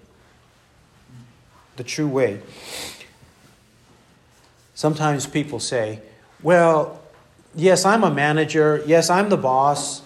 The 1.77 1.85
true 1.85 2.09
way. 2.09 2.41
Sometimes 4.75 5.27
people 5.27 5.59
say, 5.59 6.01
well, 6.43 7.03
yes, 7.55 7.85
I'm 7.85 8.05
a 8.05 8.11
manager. 8.11 8.83
Yes, 8.87 9.11
I'm 9.11 9.29
the 9.29 9.37
boss 9.37 10.03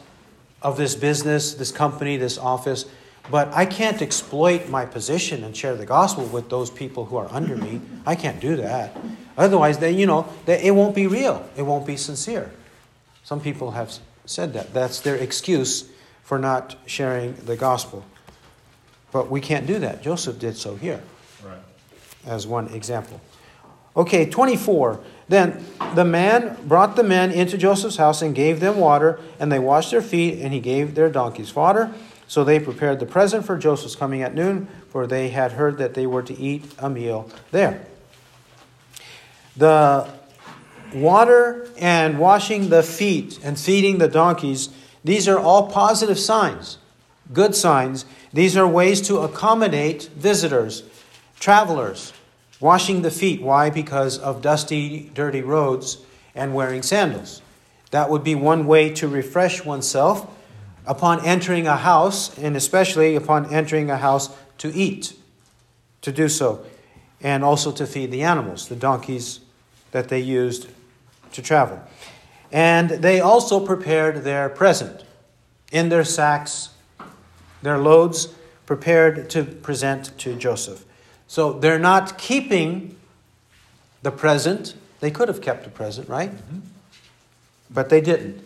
of 0.62 0.76
this 0.76 0.94
business, 0.94 1.54
this 1.54 1.72
company, 1.72 2.16
this 2.16 2.38
office, 2.38 2.84
but 3.30 3.52
I 3.54 3.66
can't 3.66 4.02
exploit 4.02 4.68
my 4.68 4.84
position 4.84 5.44
and 5.44 5.56
share 5.56 5.74
the 5.74 5.86
gospel 5.86 6.26
with 6.26 6.50
those 6.50 6.70
people 6.70 7.06
who 7.06 7.16
are 7.16 7.28
under 7.30 7.56
me. 7.56 7.80
I 8.04 8.14
can't 8.14 8.40
do 8.40 8.56
that. 8.56 8.96
Otherwise, 9.40 9.78
they, 9.78 9.90
you 9.90 10.06
know, 10.06 10.28
they, 10.44 10.62
it 10.62 10.72
won't 10.72 10.94
be 10.94 11.06
real. 11.06 11.48
It 11.56 11.62
won't 11.62 11.86
be 11.86 11.96
sincere. 11.96 12.50
Some 13.24 13.40
people 13.40 13.70
have 13.70 13.98
said 14.26 14.52
that. 14.52 14.74
That's 14.74 15.00
their 15.00 15.16
excuse 15.16 15.88
for 16.22 16.38
not 16.38 16.76
sharing 16.84 17.34
the 17.46 17.56
gospel. 17.56 18.04
But 19.12 19.30
we 19.30 19.40
can't 19.40 19.66
do 19.66 19.78
that. 19.78 20.02
Joseph 20.02 20.38
did 20.38 20.56
so 20.56 20.76
here 20.76 21.00
Right. 21.44 21.58
as 22.26 22.46
one 22.46 22.68
example. 22.68 23.20
Okay, 23.96 24.26
24. 24.28 25.00
Then 25.28 25.64
the 25.94 26.04
man 26.04 26.56
brought 26.64 26.96
the 26.96 27.02
men 27.02 27.32
into 27.32 27.56
Joseph's 27.56 27.96
house 27.96 28.20
and 28.20 28.34
gave 28.34 28.60
them 28.60 28.76
water, 28.76 29.18
and 29.38 29.50
they 29.50 29.58
washed 29.58 29.90
their 29.90 30.02
feet, 30.02 30.38
and 30.40 30.52
he 30.52 30.60
gave 30.60 30.94
their 30.94 31.08
donkeys 31.08 31.48
fodder. 31.48 31.92
So 32.28 32.44
they 32.44 32.60
prepared 32.60 33.00
the 33.00 33.06
present 33.06 33.46
for 33.46 33.56
Joseph's 33.56 33.96
coming 33.96 34.22
at 34.22 34.34
noon, 34.34 34.68
for 34.90 35.06
they 35.06 35.30
had 35.30 35.52
heard 35.52 35.78
that 35.78 35.94
they 35.94 36.06
were 36.06 36.22
to 36.22 36.38
eat 36.38 36.64
a 36.78 36.90
meal 36.90 37.28
there. 37.50 37.86
The 39.56 40.08
water 40.94 41.68
and 41.78 42.18
washing 42.18 42.68
the 42.68 42.82
feet 42.82 43.38
and 43.42 43.58
feeding 43.58 43.98
the 43.98 44.08
donkeys, 44.08 44.68
these 45.04 45.28
are 45.28 45.38
all 45.38 45.70
positive 45.70 46.18
signs, 46.18 46.78
good 47.32 47.54
signs. 47.54 48.04
These 48.32 48.56
are 48.56 48.66
ways 48.66 49.00
to 49.02 49.18
accommodate 49.18 50.10
visitors, 50.14 50.84
travelers. 51.38 52.12
Washing 52.60 53.00
the 53.00 53.10
feet. 53.10 53.40
Why? 53.40 53.70
Because 53.70 54.18
of 54.18 54.42
dusty, 54.42 55.10
dirty 55.14 55.40
roads 55.40 55.98
and 56.34 56.54
wearing 56.54 56.82
sandals. 56.82 57.40
That 57.90 58.10
would 58.10 58.22
be 58.22 58.34
one 58.34 58.66
way 58.66 58.90
to 58.90 59.08
refresh 59.08 59.64
oneself 59.64 60.30
upon 60.86 61.24
entering 61.24 61.66
a 61.66 61.76
house, 61.76 62.36
and 62.38 62.56
especially 62.56 63.16
upon 63.16 63.52
entering 63.52 63.90
a 63.90 63.96
house 63.96 64.28
to 64.58 64.68
eat, 64.74 65.14
to 66.02 66.12
do 66.12 66.28
so, 66.28 66.64
and 67.22 67.44
also 67.44 67.72
to 67.72 67.86
feed 67.86 68.10
the 68.10 68.22
animals, 68.22 68.68
the 68.68 68.76
donkeys 68.76 69.40
that 69.92 70.08
they 70.08 70.20
used 70.20 70.68
to 71.32 71.42
travel. 71.42 71.80
And 72.52 72.90
they 72.90 73.20
also 73.20 73.64
prepared 73.64 74.24
their 74.24 74.48
present 74.48 75.04
in 75.70 75.88
their 75.88 76.04
sacks, 76.04 76.70
their 77.62 77.78
loads 77.78 78.34
prepared 78.66 79.30
to 79.30 79.44
present 79.44 80.16
to 80.18 80.34
Joseph. 80.36 80.84
So 81.26 81.52
they're 81.52 81.78
not 81.78 82.18
keeping 82.18 82.96
the 84.02 84.10
present. 84.10 84.74
They 85.00 85.10
could 85.10 85.28
have 85.28 85.40
kept 85.40 85.64
the 85.64 85.70
present, 85.70 86.08
right? 86.08 86.30
Mm-hmm. 86.30 86.58
But 87.70 87.88
they 87.88 88.00
didn't. 88.00 88.42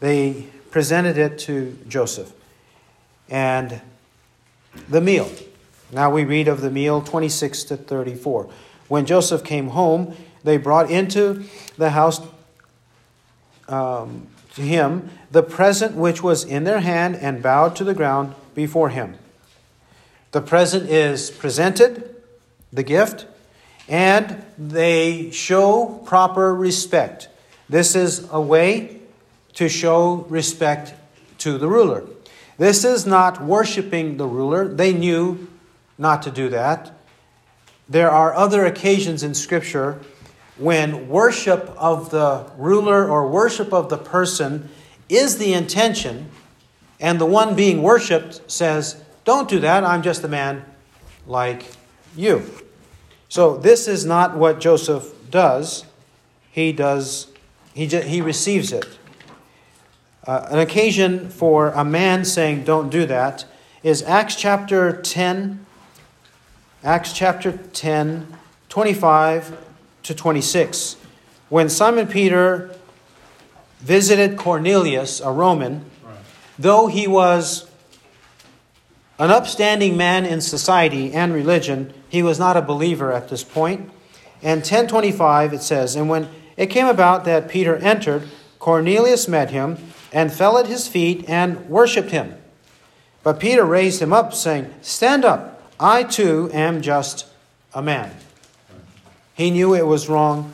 They 0.00 0.46
presented 0.70 1.18
it 1.18 1.38
to 1.40 1.78
Joseph. 1.88 2.32
And 3.28 3.80
the 4.88 5.00
meal. 5.00 5.30
Now 5.92 6.10
we 6.10 6.24
read 6.24 6.48
of 6.48 6.60
the 6.60 6.70
meal 6.70 7.02
26 7.02 7.64
to 7.64 7.76
34. 7.76 8.48
When 8.88 9.06
Joseph 9.06 9.44
came 9.44 9.68
home, 9.68 10.14
they 10.44 10.56
brought 10.56 10.90
into 10.90 11.44
the 11.76 11.90
house 11.90 12.20
um, 13.68 14.26
to 14.54 14.62
him 14.62 15.10
the 15.30 15.42
present 15.42 15.94
which 15.94 16.22
was 16.22 16.44
in 16.44 16.64
their 16.64 16.80
hand 16.80 17.16
and 17.16 17.42
bowed 17.42 17.76
to 17.76 17.84
the 17.84 17.94
ground 17.94 18.34
before 18.54 18.88
him. 18.88 19.16
The 20.32 20.40
present 20.40 20.88
is 20.88 21.30
presented, 21.30 22.16
the 22.72 22.82
gift, 22.82 23.26
and 23.88 24.44
they 24.56 25.30
show 25.30 26.00
proper 26.04 26.54
respect. 26.54 27.28
This 27.68 27.94
is 27.96 28.28
a 28.30 28.40
way 28.40 29.00
to 29.54 29.68
show 29.68 30.26
respect 30.28 30.94
to 31.38 31.58
the 31.58 31.68
ruler. 31.68 32.04
This 32.58 32.84
is 32.84 33.06
not 33.06 33.42
worshiping 33.42 34.16
the 34.16 34.26
ruler. 34.26 34.68
They 34.68 34.92
knew 34.92 35.48
not 36.00 36.22
to 36.22 36.30
do 36.30 36.48
that. 36.48 36.90
There 37.88 38.10
are 38.10 38.34
other 38.34 38.64
occasions 38.64 39.22
in 39.22 39.34
Scripture 39.34 40.00
when 40.56 41.08
worship 41.08 41.72
of 41.76 42.10
the 42.10 42.50
ruler 42.56 43.08
or 43.08 43.28
worship 43.28 43.72
of 43.72 43.88
the 43.88 43.98
person 43.98 44.68
is 45.08 45.38
the 45.38 45.52
intention, 45.52 46.30
and 46.98 47.20
the 47.20 47.26
one 47.26 47.54
being 47.54 47.82
worshiped 47.82 48.40
says, 48.50 49.02
Don't 49.24 49.48
do 49.48 49.60
that, 49.60 49.84
I'm 49.84 50.02
just 50.02 50.24
a 50.24 50.28
man 50.28 50.64
like 51.26 51.64
you. 52.16 52.44
So 53.28 53.56
this 53.56 53.86
is 53.86 54.04
not 54.04 54.36
what 54.36 54.60
Joseph 54.60 55.12
does. 55.30 55.84
He 56.50 56.72
does, 56.72 57.28
he, 57.74 57.86
ju- 57.86 58.00
he 58.00 58.20
receives 58.20 58.72
it. 58.72 58.86
Uh, 60.26 60.46
an 60.50 60.58
occasion 60.58 61.28
for 61.28 61.68
a 61.70 61.84
man 61.84 62.24
saying, 62.24 62.64
Don't 62.64 62.90
do 62.90 63.06
that, 63.06 63.44
is 63.82 64.02
Acts 64.02 64.36
chapter 64.36 64.92
10, 64.92 65.64
Acts 66.82 67.12
chapter 67.12 67.52
10, 67.52 68.26
25 68.70 69.56
to 70.04 70.14
26. 70.14 70.96
When 71.50 71.68
Simon 71.68 72.06
Peter 72.06 72.70
visited 73.80 74.38
Cornelius, 74.38 75.20
a 75.20 75.30
Roman, 75.30 75.84
Right. 76.04 76.14
though 76.58 76.86
he 76.86 77.06
was 77.06 77.66
an 79.18 79.30
upstanding 79.30 79.96
man 79.96 80.24
in 80.24 80.40
society 80.40 81.12
and 81.12 81.34
religion, 81.34 81.92
he 82.08 82.22
was 82.22 82.38
not 82.38 82.56
a 82.56 82.62
believer 82.62 83.12
at 83.12 83.28
this 83.28 83.44
point. 83.44 83.90
And 84.42 84.62
1025 84.64 85.52
it 85.52 85.62
says, 85.62 85.96
And 85.96 86.08
when 86.08 86.28
it 86.56 86.68
came 86.68 86.86
about 86.86 87.26
that 87.26 87.48
Peter 87.48 87.76
entered, 87.76 88.26
Cornelius 88.58 89.28
met 89.28 89.50
him 89.50 89.76
and 90.12 90.32
fell 90.32 90.56
at 90.56 90.66
his 90.66 90.88
feet 90.88 91.28
and 91.28 91.68
worshipped 91.68 92.10
him. 92.10 92.36
But 93.22 93.38
Peter 93.38 93.64
raised 93.66 94.00
him 94.00 94.14
up, 94.14 94.32
saying, 94.32 94.72
Stand 94.80 95.26
up, 95.26 95.59
I 95.80 96.02
too 96.02 96.50
am 96.52 96.82
just 96.82 97.26
a 97.72 97.80
man. 97.80 98.14
He 99.32 99.50
knew 99.50 99.74
it 99.74 99.86
was 99.86 100.10
wrong 100.10 100.52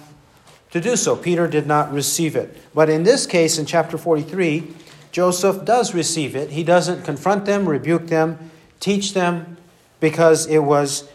to 0.70 0.80
do 0.80 0.94
so. 0.94 1.16
Peter 1.16 1.48
did 1.48 1.66
not 1.66 1.92
receive 1.92 2.36
it. 2.36 2.56
But 2.72 2.88
in 2.88 3.02
this 3.02 3.26
case, 3.26 3.58
in 3.58 3.66
chapter 3.66 3.98
43, 3.98 4.72
Joseph 5.10 5.64
does 5.64 5.94
receive 5.94 6.36
it. 6.36 6.50
He 6.50 6.62
doesn't 6.62 7.02
confront 7.02 7.44
them, 7.44 7.68
rebuke 7.68 8.06
them, 8.06 8.50
teach 8.78 9.14
them, 9.14 9.56
because 9.98 10.46
it 10.46 10.60
was 10.60 11.08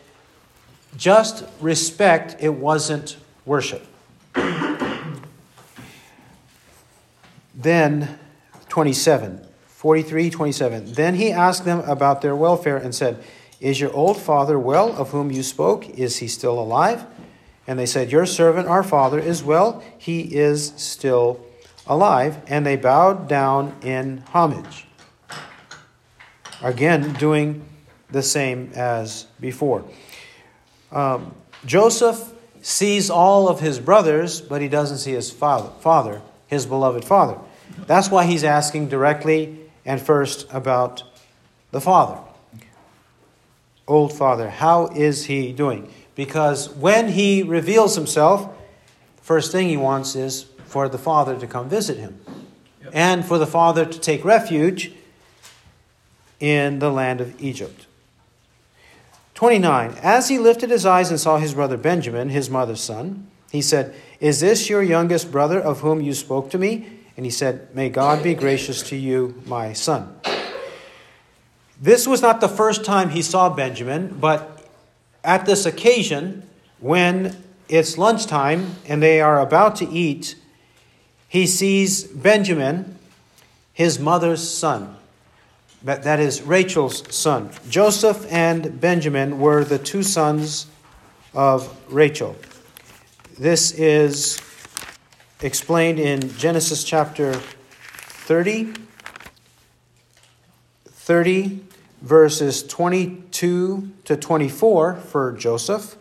just 0.97 1.45
respect, 1.61 2.35
it 2.41 2.55
wasn't 2.55 3.15
worship. 3.45 3.85
then, 7.55 8.19
27, 8.67 9.47
43, 9.67 10.29
27. 10.29 10.93
Then 10.93 11.15
he 11.15 11.31
asked 11.31 11.63
them 11.63 11.79
about 11.81 12.21
their 12.21 12.35
welfare 12.35 12.75
and 12.77 12.93
said, 12.93 13.23
Is 13.61 13.79
your 13.79 13.93
old 13.93 14.17
father 14.17 14.57
well, 14.57 14.91
of 14.97 15.11
whom 15.11 15.31
you 15.31 15.43
spoke? 15.43 15.87
Is 15.87 16.17
he 16.17 16.27
still 16.27 16.59
alive? 16.59 17.05
And 17.67 17.77
they 17.77 17.85
said, 17.85 18.11
Your 18.11 18.25
servant, 18.25 18.67
our 18.67 18.81
father, 18.81 19.19
is 19.19 19.43
well. 19.43 19.83
He 19.97 20.21
is 20.35 20.73
still 20.77 21.45
alive. 21.85 22.41
And 22.47 22.65
they 22.65 22.75
bowed 22.75 23.29
down 23.29 23.75
in 23.83 24.23
homage. 24.29 24.87
Again, 26.63 27.13
doing 27.13 27.63
the 28.09 28.23
same 28.23 28.71
as 28.73 29.27
before. 29.39 29.85
Um, 30.91 31.35
Joseph 31.63 32.33
sees 32.63 33.11
all 33.11 33.47
of 33.47 33.59
his 33.59 33.79
brothers, 33.79 34.41
but 34.41 34.61
he 34.61 34.67
doesn't 34.67 34.97
see 34.97 35.11
his 35.11 35.29
father, 35.29 35.69
father, 35.81 36.21
his 36.47 36.65
beloved 36.65 37.05
father. 37.05 37.37
That's 37.85 38.09
why 38.09 38.25
he's 38.25 38.43
asking 38.43 38.89
directly 38.89 39.59
and 39.85 40.01
first 40.01 40.47
about 40.51 41.03
the 41.71 41.79
father. 41.79 42.19
Old 43.91 44.13
father, 44.13 44.49
how 44.49 44.87
is 44.87 45.25
he 45.25 45.51
doing? 45.51 45.91
Because 46.15 46.69
when 46.69 47.09
he 47.09 47.43
reveals 47.43 47.95
himself, 47.95 48.49
the 49.17 49.21
first 49.21 49.51
thing 49.51 49.67
he 49.67 49.75
wants 49.75 50.15
is 50.15 50.45
for 50.63 50.87
the 50.87 50.97
father 50.97 51.37
to 51.37 51.45
come 51.45 51.67
visit 51.67 51.97
him 51.97 52.21
yep. 52.81 52.91
and 52.93 53.25
for 53.25 53.37
the 53.37 53.45
father 53.45 53.85
to 53.85 53.99
take 53.99 54.23
refuge 54.23 54.93
in 56.39 56.79
the 56.79 56.89
land 56.89 57.19
of 57.19 57.41
Egypt. 57.41 57.85
29. 59.33 59.95
As 60.01 60.29
he 60.29 60.39
lifted 60.39 60.69
his 60.69 60.85
eyes 60.85 61.09
and 61.09 61.19
saw 61.19 61.37
his 61.37 61.53
brother 61.53 61.75
Benjamin, 61.75 62.29
his 62.29 62.49
mother's 62.49 62.79
son, 62.79 63.29
he 63.51 63.61
said, 63.61 63.93
Is 64.21 64.39
this 64.39 64.69
your 64.69 64.81
youngest 64.81 65.33
brother 65.33 65.59
of 65.59 65.81
whom 65.81 65.99
you 65.99 66.13
spoke 66.13 66.49
to 66.51 66.57
me? 66.57 66.87
And 67.17 67.25
he 67.25 67.29
said, 67.29 67.75
May 67.75 67.89
God 67.89 68.23
be 68.23 68.35
gracious 68.35 68.83
to 68.83 68.95
you, 68.95 69.43
my 69.45 69.73
son. 69.73 70.15
This 71.81 72.07
was 72.07 72.21
not 72.21 72.39
the 72.39 72.47
first 72.47 72.85
time 72.85 73.09
he 73.09 73.23
saw 73.23 73.49
Benjamin, 73.49 74.17
but 74.19 74.69
at 75.23 75.45
this 75.45 75.65
occasion, 75.65 76.47
when 76.79 77.35
it's 77.67 77.97
lunchtime 77.97 78.75
and 78.87 79.01
they 79.01 79.19
are 79.19 79.39
about 79.39 79.75
to 79.77 79.89
eat, 79.89 80.35
he 81.27 81.47
sees 81.47 82.03
Benjamin, 82.03 82.99
his 83.73 83.99
mother's 83.99 84.47
son 84.47 84.95
that 85.83 86.19
is 86.19 86.41
Rachel's 86.43 87.03
son. 87.13 87.49
Joseph 87.69 88.31
and 88.31 88.79
Benjamin 88.79 89.39
were 89.39 89.63
the 89.63 89.79
two 89.79 90.03
sons 90.03 90.67
of 91.33 91.75
Rachel. 91.91 92.35
This 93.39 93.71
is 93.71 94.39
explained 95.41 95.99
in 95.99 96.35
Genesis 96.37 96.83
chapter 96.83 97.33
30, 97.33 98.73
30 100.85 101.59
verses 102.01 102.63
22 102.63 103.91
to 104.05 104.17
24 104.17 104.95
for 104.95 105.31
Joseph. 105.33 105.95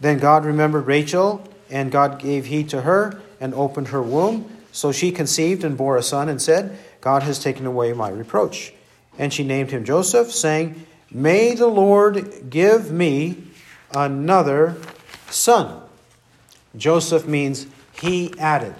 Then 0.00 0.18
God 0.18 0.44
remembered 0.44 0.86
Rachel, 0.86 1.46
and 1.70 1.90
God 1.90 2.18
gave 2.18 2.46
heed 2.46 2.68
to 2.70 2.82
her 2.82 3.20
and 3.40 3.54
opened 3.54 3.88
her 3.88 4.02
womb. 4.02 4.50
So 4.72 4.92
she 4.92 5.10
conceived 5.10 5.64
and 5.64 5.76
bore 5.76 5.96
a 5.96 6.02
son 6.02 6.28
and 6.28 6.40
said, 6.40 6.78
God 7.00 7.22
has 7.22 7.38
taken 7.38 7.66
away 7.66 7.92
my 7.92 8.08
reproach. 8.08 8.74
And 9.18 9.32
she 9.32 9.44
named 9.44 9.70
him 9.70 9.84
Joseph, 9.84 10.32
saying, 10.32 10.86
May 11.10 11.54
the 11.54 11.68
Lord 11.68 12.50
give 12.50 12.90
me 12.90 13.44
another 13.94 14.76
son. 15.30 15.80
Joseph 16.76 17.26
means 17.26 17.66
he 18.00 18.34
added. 18.38 18.74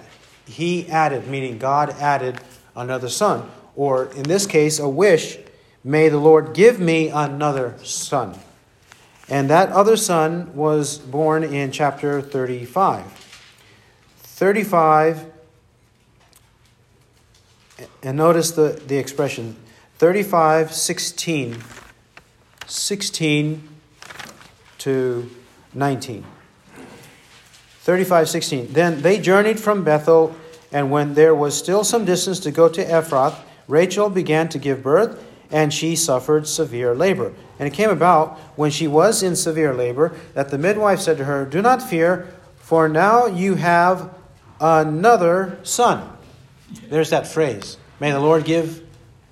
He 0.45 0.87
added, 0.87 1.27
meaning 1.27 1.57
God 1.57 1.89
added 1.89 2.39
another 2.75 3.09
son. 3.09 3.49
Or 3.75 4.05
in 4.13 4.23
this 4.23 4.45
case, 4.45 4.79
a 4.79 4.87
wish, 4.87 5.37
may 5.87 6.09
the 6.09 6.17
Lord 6.17 6.53
give 6.53 6.81
me 6.81 7.07
another 7.07 7.75
son. 7.81 8.37
And 9.29 9.49
that 9.49 9.69
other 9.69 9.95
son 9.95 10.53
was 10.53 10.97
born 10.97 11.45
in 11.45 11.71
chapter 11.71 12.21
35. 12.21 13.05
35, 14.17 15.25
and 18.03 18.17
notice 18.17 18.51
the, 18.51 18.81
the 18.85 18.97
expression 18.97 19.55
35, 19.95 20.73
16, 20.73 21.63
16 22.65 23.69
to 24.79 25.29
19. 25.73 26.25
35, 27.79 28.29
16. 28.29 28.73
Then 28.73 29.01
they 29.01 29.19
journeyed 29.19 29.59
from 29.59 29.85
Bethel, 29.85 30.35
and 30.73 30.91
when 30.91 31.13
there 31.13 31.33
was 31.33 31.57
still 31.57 31.85
some 31.85 32.03
distance 32.03 32.41
to 32.41 32.51
go 32.51 32.67
to 32.67 32.83
Ephrath, 32.83 33.39
Rachel 33.69 34.09
began 34.09 34.49
to 34.49 34.59
give 34.59 34.83
birth, 34.83 35.23
and 35.51 35.73
she 35.73 35.95
suffered 35.95 36.47
severe 36.47 36.93
labor. 36.93 37.33
And 37.59 37.67
it 37.67 37.73
came 37.73 37.89
about, 37.89 38.37
when 38.55 38.71
she 38.71 38.87
was 38.87 39.23
in 39.23 39.35
severe 39.35 39.73
labor, 39.73 40.15
that 40.33 40.49
the 40.49 40.57
midwife 40.57 40.99
said 40.99 41.17
to 41.17 41.25
her, 41.25 41.45
Do 41.45 41.61
not 41.61 41.81
fear, 41.81 42.27
for 42.57 42.87
now 42.87 43.25
you 43.25 43.55
have 43.55 44.13
another 44.59 45.59
son. 45.63 46.07
There's 46.89 47.09
that 47.11 47.27
phrase. 47.27 47.77
May 47.99 48.11
the 48.11 48.19
Lord 48.19 48.43
give 48.43 48.83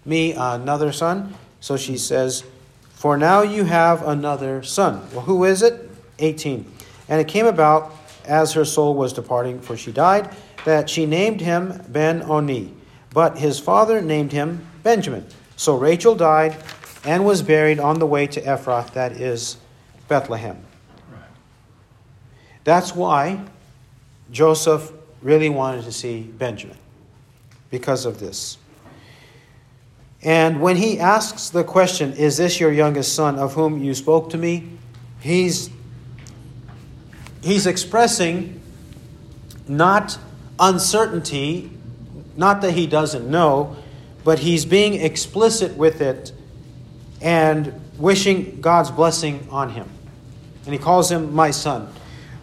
me 0.05 0.33
another 0.33 0.91
son. 0.91 1.35
So 1.59 1.77
she 1.77 1.97
says, 1.97 2.43
For 2.91 3.17
now 3.17 3.41
you 3.41 3.65
have 3.65 4.07
another 4.07 4.63
son. 4.63 5.07
Well, 5.11 5.21
who 5.21 5.43
is 5.43 5.61
it? 5.61 5.89
18. 6.19 6.71
And 7.09 7.21
it 7.21 7.27
came 7.27 7.45
about 7.45 7.93
as 8.25 8.53
her 8.53 8.65
soul 8.65 8.95
was 8.95 9.13
departing, 9.13 9.59
for 9.61 9.77
she 9.77 9.91
died, 9.91 10.35
that 10.63 10.89
she 10.89 11.05
named 11.05 11.41
him 11.41 11.83
Ben 11.89 12.23
Oni. 12.23 12.73
But 13.13 13.37
his 13.37 13.59
father 13.59 14.01
named 14.01 14.31
him 14.31 14.65
Benjamin. 14.81 15.27
So 15.55 15.77
Rachel 15.77 16.15
died 16.15 16.57
and 17.03 17.25
was 17.25 17.41
buried 17.41 17.79
on 17.79 17.99
the 17.99 18.05
way 18.05 18.27
to 18.27 18.41
Ephrath, 18.41 18.93
that 18.93 19.13
is 19.13 19.57
Bethlehem. 20.07 20.57
That's 22.63 22.95
why 22.95 23.41
Joseph 24.31 24.91
really 25.21 25.49
wanted 25.49 25.85
to 25.85 25.91
see 25.91 26.23
Benjamin, 26.23 26.77
because 27.69 28.05
of 28.05 28.19
this. 28.19 28.57
And 30.23 30.59
when 30.59 30.75
he 30.75 30.99
asks 30.99 31.49
the 31.49 31.63
question, 31.63 32.13
Is 32.13 32.37
this 32.37 32.59
your 32.59 32.71
youngest 32.71 33.13
son 33.13 33.37
of 33.37 33.53
whom 33.53 33.83
you 33.83 33.93
spoke 33.93 34.31
to 34.31 34.37
me? 34.37 34.67
He's, 35.19 35.69
he's 37.41 37.67
expressing 37.67 38.59
not 39.67 40.17
uncertainty, 40.59 41.69
not 42.35 42.61
that 42.61 42.71
he 42.71 42.87
doesn't 42.87 43.29
know, 43.29 43.75
but 44.25 44.39
he's 44.39 44.65
being 44.65 44.95
explicit 44.95 45.77
with 45.77 46.01
it 46.01 46.33
and 47.21 47.79
wishing 47.97 48.59
God's 48.59 48.89
blessing 48.89 49.47
on 49.51 49.69
him. 49.69 49.87
And 50.65 50.73
he 50.73 50.79
calls 50.79 51.11
him 51.11 51.33
my 51.33 51.51
son. 51.51 51.87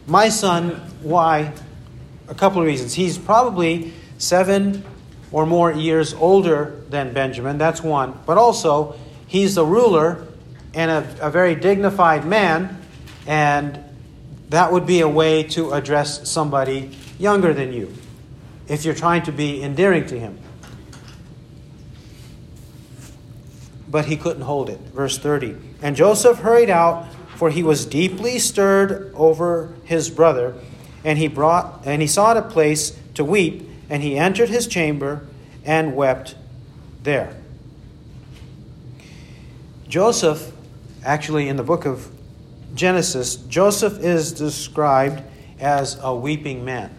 My 0.07 0.29
son, 0.29 0.77
why? 1.03 1.53
A 2.29 2.35
couple 2.35 2.61
of 2.61 2.67
reasons. 2.67 2.95
He's 2.95 3.19
probably 3.19 3.93
seven 4.17 4.85
or 5.33 5.45
more 5.45 5.73
years 5.73 6.15
older 6.15 6.81
than 6.89 7.13
Benjamin. 7.13 7.59
That's 7.59 7.83
one. 7.83 8.17
But 8.27 8.39
also, 8.39 8.97
he's 9.27 9.57
a 9.57 9.65
ruler 9.65 10.29
and 10.75 10.89
a, 10.89 11.27
a 11.27 11.31
very 11.31 11.57
dignified 11.57 12.25
man, 12.25 12.81
and 13.27 13.83
that 14.51 14.73
would 14.73 14.87
be 14.87 15.01
a 15.01 15.09
way 15.09 15.43
to 15.43 15.73
address 15.73 16.31
somebody 16.31 16.97
younger 17.19 17.53
than 17.53 17.73
you 17.73 17.93
if 18.69 18.85
you're 18.85 18.95
trying 18.95 19.25
to 19.25 19.33
be 19.33 19.63
endearing 19.65 20.07
to 20.07 20.19
him. 20.19 20.39
But 23.93 24.07
he 24.07 24.17
couldn't 24.17 24.43
hold 24.43 24.69
it. 24.69 24.81
Verse 24.93 25.19
30. 25.19 25.55
And 25.81 25.95
Joseph 25.95 26.39
hurried 26.39 26.71
out, 26.71 27.07
for 27.37 27.51
he 27.51 27.63
was 27.63 27.87
deeply 27.87 28.41
stirred 28.41 29.13
over 29.15 29.73
his 29.85 30.11
brother, 30.11 30.55
and 31.05 31.19
he 31.19 31.29
brought 31.29 31.83
and 31.85 32.03
he 32.03 32.09
sought 32.09 32.37
a 32.37 32.43
place 32.43 32.99
to 33.15 33.25
weep 33.25 33.69
and 33.93 34.03
he 34.03 34.19
entered 34.19 34.49
his 34.49 34.67
chamber 34.67 35.27
and 35.65 35.95
wept 35.95 36.35
there. 37.03 37.37
Joseph, 39.87 40.51
actually, 41.05 41.49
in 41.49 41.57
the 41.57 41.63
book 41.63 41.85
of 41.85 42.11
Genesis, 42.75 43.37
Joseph 43.37 44.03
is 44.03 44.33
described 44.33 45.23
as 45.61 45.99
a 46.01 46.15
weeping 46.15 46.65
man. 46.65 46.91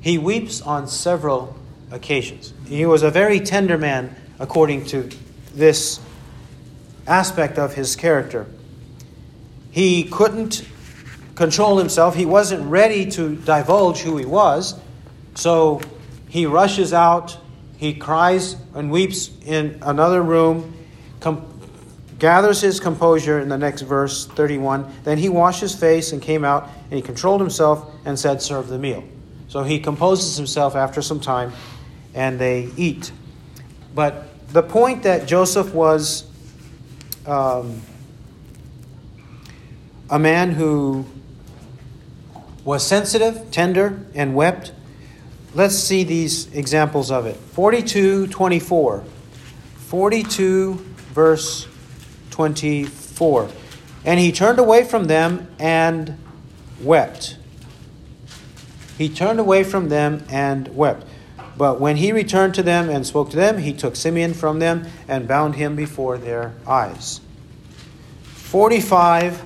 He 0.00 0.16
weeps 0.16 0.62
on 0.62 0.88
several 0.88 1.54
occasions. 1.90 2.54
He 2.66 2.86
was 2.86 3.02
a 3.02 3.10
very 3.10 3.38
tender 3.38 3.76
man, 3.76 4.16
according 4.38 4.86
to 4.86 5.10
this 5.56 5.98
aspect 7.06 7.58
of 7.58 7.74
his 7.74 7.96
character. 7.96 8.46
He 9.70 10.04
couldn't 10.04 10.64
control 11.34 11.78
himself. 11.78 12.14
He 12.14 12.26
wasn't 12.26 12.68
ready 12.68 13.10
to 13.12 13.36
divulge 13.36 14.00
who 14.00 14.16
he 14.16 14.24
was. 14.24 14.78
So 15.34 15.80
he 16.28 16.46
rushes 16.46 16.92
out. 16.92 17.36
He 17.76 17.94
cries 17.94 18.56
and 18.74 18.90
weeps 18.90 19.30
in 19.44 19.78
another 19.82 20.22
room, 20.22 20.74
com- 21.20 21.46
gathers 22.18 22.62
his 22.62 22.80
composure 22.80 23.38
in 23.38 23.50
the 23.50 23.58
next 23.58 23.82
verse, 23.82 24.26
31. 24.26 24.90
Then 25.04 25.18
he 25.18 25.28
washed 25.28 25.60
his 25.60 25.74
face 25.74 26.12
and 26.12 26.22
came 26.22 26.42
out, 26.42 26.70
and 26.84 26.94
he 26.94 27.02
controlled 27.02 27.40
himself 27.40 27.94
and 28.06 28.18
said, 28.18 28.40
Serve 28.40 28.68
the 28.68 28.78
meal. 28.78 29.04
So 29.48 29.62
he 29.62 29.78
composes 29.78 30.36
himself 30.36 30.74
after 30.74 31.02
some 31.02 31.20
time, 31.20 31.52
and 32.14 32.38
they 32.38 32.70
eat. 32.78 33.12
But 33.94 34.26
the 34.48 34.62
point 34.62 35.02
that 35.02 35.26
Joseph 35.26 35.72
was 35.74 36.24
um, 37.26 37.82
a 40.08 40.18
man 40.18 40.52
who 40.52 41.04
was 42.64 42.86
sensitive, 42.86 43.50
tender, 43.50 44.04
and 44.14 44.34
wept. 44.34 44.72
Let's 45.54 45.76
see 45.76 46.04
these 46.04 46.52
examples 46.52 47.10
of 47.10 47.26
it. 47.26 47.36
42 47.36 48.26
24. 48.28 49.04
42 49.76 50.74
verse 51.12 51.66
24. 52.30 53.48
And 54.04 54.20
he 54.20 54.32
turned 54.32 54.58
away 54.58 54.84
from 54.84 55.04
them 55.04 55.48
and 55.58 56.18
wept. 56.80 57.38
He 58.98 59.08
turned 59.08 59.40
away 59.40 59.64
from 59.64 59.88
them 59.88 60.24
and 60.28 60.68
wept. 60.76 61.06
But 61.56 61.80
when 61.80 61.96
he 61.96 62.12
returned 62.12 62.54
to 62.54 62.62
them 62.62 62.90
and 62.90 63.06
spoke 63.06 63.30
to 63.30 63.36
them, 63.36 63.58
he 63.58 63.72
took 63.72 63.96
Simeon 63.96 64.34
from 64.34 64.58
them 64.58 64.86
and 65.08 65.26
bound 65.26 65.54
him 65.54 65.74
before 65.74 66.18
their 66.18 66.54
eyes. 66.66 67.20
45, 68.22 69.40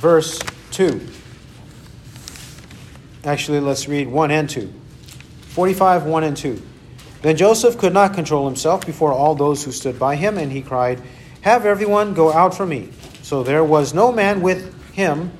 verse 0.00 0.40
2. 0.70 1.00
Actually, 3.24 3.60
let's 3.60 3.88
read 3.88 4.08
1 4.08 4.30
and 4.30 4.48
2. 4.48 4.72
45, 5.48 6.04
1 6.04 6.24
and 6.24 6.36
2. 6.36 6.62
Then 7.22 7.36
Joseph 7.36 7.78
could 7.78 7.92
not 7.92 8.14
control 8.14 8.46
himself 8.46 8.84
before 8.84 9.12
all 9.12 9.34
those 9.34 9.64
who 9.64 9.70
stood 9.70 9.98
by 9.98 10.16
him, 10.16 10.38
and 10.38 10.50
he 10.50 10.62
cried, 10.62 11.00
Have 11.42 11.66
everyone 11.66 12.14
go 12.14 12.32
out 12.32 12.54
from 12.54 12.70
me. 12.70 12.90
So 13.22 13.42
there 13.42 13.62
was 13.62 13.94
no 13.94 14.10
man 14.10 14.42
with 14.42 14.74
him 14.92 15.30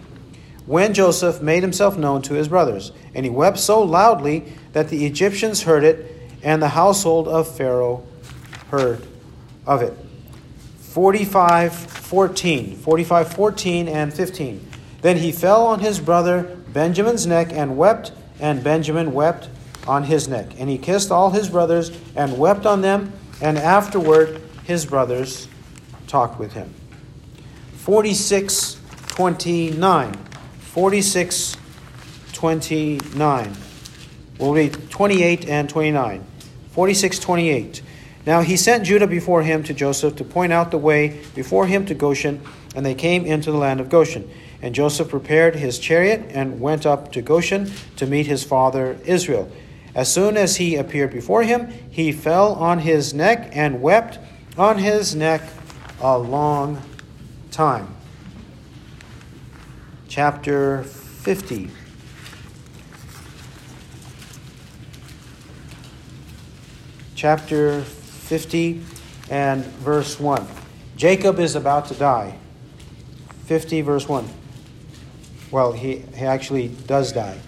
when 0.72 0.94
Joseph 0.94 1.42
made 1.42 1.62
himself 1.62 1.98
known 1.98 2.22
to 2.22 2.32
his 2.32 2.48
brothers. 2.48 2.92
And 3.14 3.26
he 3.26 3.30
wept 3.30 3.58
so 3.58 3.82
loudly 3.82 4.54
that 4.72 4.88
the 4.88 5.04
Egyptians 5.04 5.64
heard 5.64 5.84
it, 5.84 6.18
and 6.42 6.62
the 6.62 6.68
household 6.68 7.28
of 7.28 7.46
Pharaoh 7.54 8.06
heard 8.70 9.06
of 9.66 9.82
it. 9.82 9.92
45 10.78 11.74
14. 11.74 12.76
45 12.78 13.34
14 13.34 13.86
and 13.86 14.14
15. 14.14 14.66
Then 15.02 15.18
he 15.18 15.30
fell 15.30 15.66
on 15.66 15.80
his 15.80 16.00
brother 16.00 16.56
Benjamin's 16.72 17.26
neck 17.26 17.48
and 17.52 17.76
wept, 17.76 18.12
and 18.40 18.64
Benjamin 18.64 19.12
wept 19.12 19.50
on 19.86 20.04
his 20.04 20.26
neck. 20.26 20.58
And 20.58 20.70
he 20.70 20.78
kissed 20.78 21.10
all 21.10 21.32
his 21.32 21.50
brothers 21.50 21.92
and 22.16 22.38
wept 22.38 22.64
on 22.64 22.80
them, 22.80 23.12
and 23.42 23.58
afterward 23.58 24.40
his 24.64 24.86
brothers 24.86 25.48
talked 26.06 26.40
with 26.40 26.54
him. 26.54 26.72
46 27.74 28.80
29. 29.08 30.31
46 30.72 31.58
29. 32.32 33.56
We'll 34.38 34.54
read 34.54 34.90
28 34.90 35.46
and 35.46 35.68
29. 35.68 36.24
46 36.70 37.18
28. 37.18 37.82
Now 38.24 38.40
he 38.40 38.56
sent 38.56 38.86
Judah 38.86 39.06
before 39.06 39.42
him 39.42 39.62
to 39.64 39.74
Joseph 39.74 40.16
to 40.16 40.24
point 40.24 40.50
out 40.50 40.70
the 40.70 40.78
way 40.78 41.20
before 41.34 41.66
him 41.66 41.84
to 41.84 41.94
Goshen, 41.94 42.40
and 42.74 42.86
they 42.86 42.94
came 42.94 43.26
into 43.26 43.52
the 43.52 43.58
land 43.58 43.80
of 43.80 43.90
Goshen. 43.90 44.30
And 44.62 44.74
Joseph 44.74 45.10
prepared 45.10 45.56
his 45.56 45.78
chariot 45.78 46.24
and 46.30 46.58
went 46.58 46.86
up 46.86 47.12
to 47.12 47.20
Goshen 47.20 47.70
to 47.96 48.06
meet 48.06 48.26
his 48.26 48.42
father 48.42 48.96
Israel. 49.04 49.52
As 49.94 50.10
soon 50.10 50.38
as 50.38 50.56
he 50.56 50.76
appeared 50.76 51.12
before 51.12 51.42
him, 51.42 51.70
he 51.90 52.12
fell 52.12 52.54
on 52.54 52.78
his 52.78 53.12
neck 53.12 53.50
and 53.52 53.82
wept 53.82 54.18
on 54.56 54.78
his 54.78 55.14
neck 55.14 55.42
a 56.00 56.16
long 56.16 56.80
time. 57.50 57.94
Chapter 60.12 60.82
50. 60.82 61.70
Chapter 67.14 67.80
50 67.80 68.82
and 69.30 69.64
verse 69.64 70.20
1. 70.20 70.46
Jacob 70.98 71.38
is 71.38 71.56
about 71.56 71.86
to 71.86 71.94
die. 71.94 72.36
50 73.46 73.80
verse 73.80 74.06
1. 74.06 74.28
Well, 75.50 75.72
he, 75.72 76.00
he 76.14 76.26
actually 76.26 76.68
does 76.68 77.12
die 77.12 77.38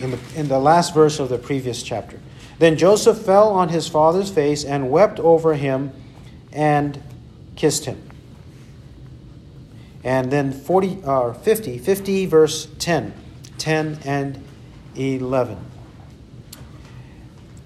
in 0.00 0.12
the, 0.12 0.18
in 0.36 0.46
the 0.46 0.60
last 0.60 0.94
verse 0.94 1.18
of 1.18 1.28
the 1.28 1.38
previous 1.38 1.82
chapter. 1.82 2.20
Then 2.60 2.78
Joseph 2.78 3.18
fell 3.18 3.48
on 3.50 3.70
his 3.70 3.88
father's 3.88 4.30
face 4.30 4.64
and 4.64 4.88
wept 4.88 5.18
over 5.18 5.54
him 5.54 5.90
and 6.52 7.02
kissed 7.56 7.86
him. 7.86 8.07
And 10.04 10.30
then 10.30 10.52
40, 10.52 11.02
uh, 11.04 11.32
50, 11.32 11.78
50 11.78 12.26
verse 12.26 12.68
10, 12.78 13.12
10 13.58 13.98
and 14.04 14.44
11. 14.94 15.58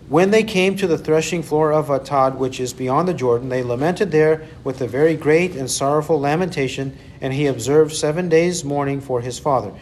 When 0.09 0.31
they 0.31 0.43
came 0.43 0.77
to 0.77 0.87
the 0.87 0.99
threshing 0.99 1.43
floor 1.43 1.73
of 1.73 1.87
Atad, 1.87 2.37
which 2.37 2.61
is 2.61 2.75
beyond 2.75 3.09
the 3.09 3.15
Jordan, 3.15 3.49
they 3.49 3.63
lamented 3.63 4.11
there 4.11 4.47
with 4.63 4.83
a 4.83 4.87
very 4.87 5.17
great 5.17 5.57
and 5.57 5.71
sorrowful 5.71 6.21
lamentation, 6.21 6.99
and 7.23 7.33
he 7.33 7.47
observed 7.47 7.95
seven 7.95 8.29
days' 8.29 8.63
mourning 8.63 9.01
for 9.01 9.23
his 9.23 9.39
father. 9.39 9.73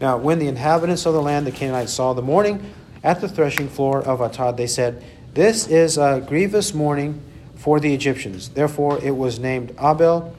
Now, 0.00 0.16
when 0.16 0.38
the 0.38 0.48
inhabitants 0.48 1.04
of 1.04 1.12
the 1.12 1.20
land, 1.20 1.46
the 1.46 1.52
Canaanites, 1.52 1.92
saw 1.92 2.14
the 2.14 2.22
mourning 2.22 2.72
at 3.02 3.20
the 3.20 3.28
threshing 3.28 3.68
floor 3.68 4.00
of 4.02 4.20
Atad, 4.20 4.56
they 4.56 4.66
said, 4.66 5.04
This 5.34 5.68
is 5.68 5.98
a 5.98 6.24
grievous 6.26 6.72
mourning 6.72 7.20
for 7.54 7.78
the 7.78 7.92
Egyptians. 7.92 8.48
Therefore, 8.48 8.98
it 9.04 9.16
was 9.16 9.38
named 9.38 9.72
Abel 9.72 10.34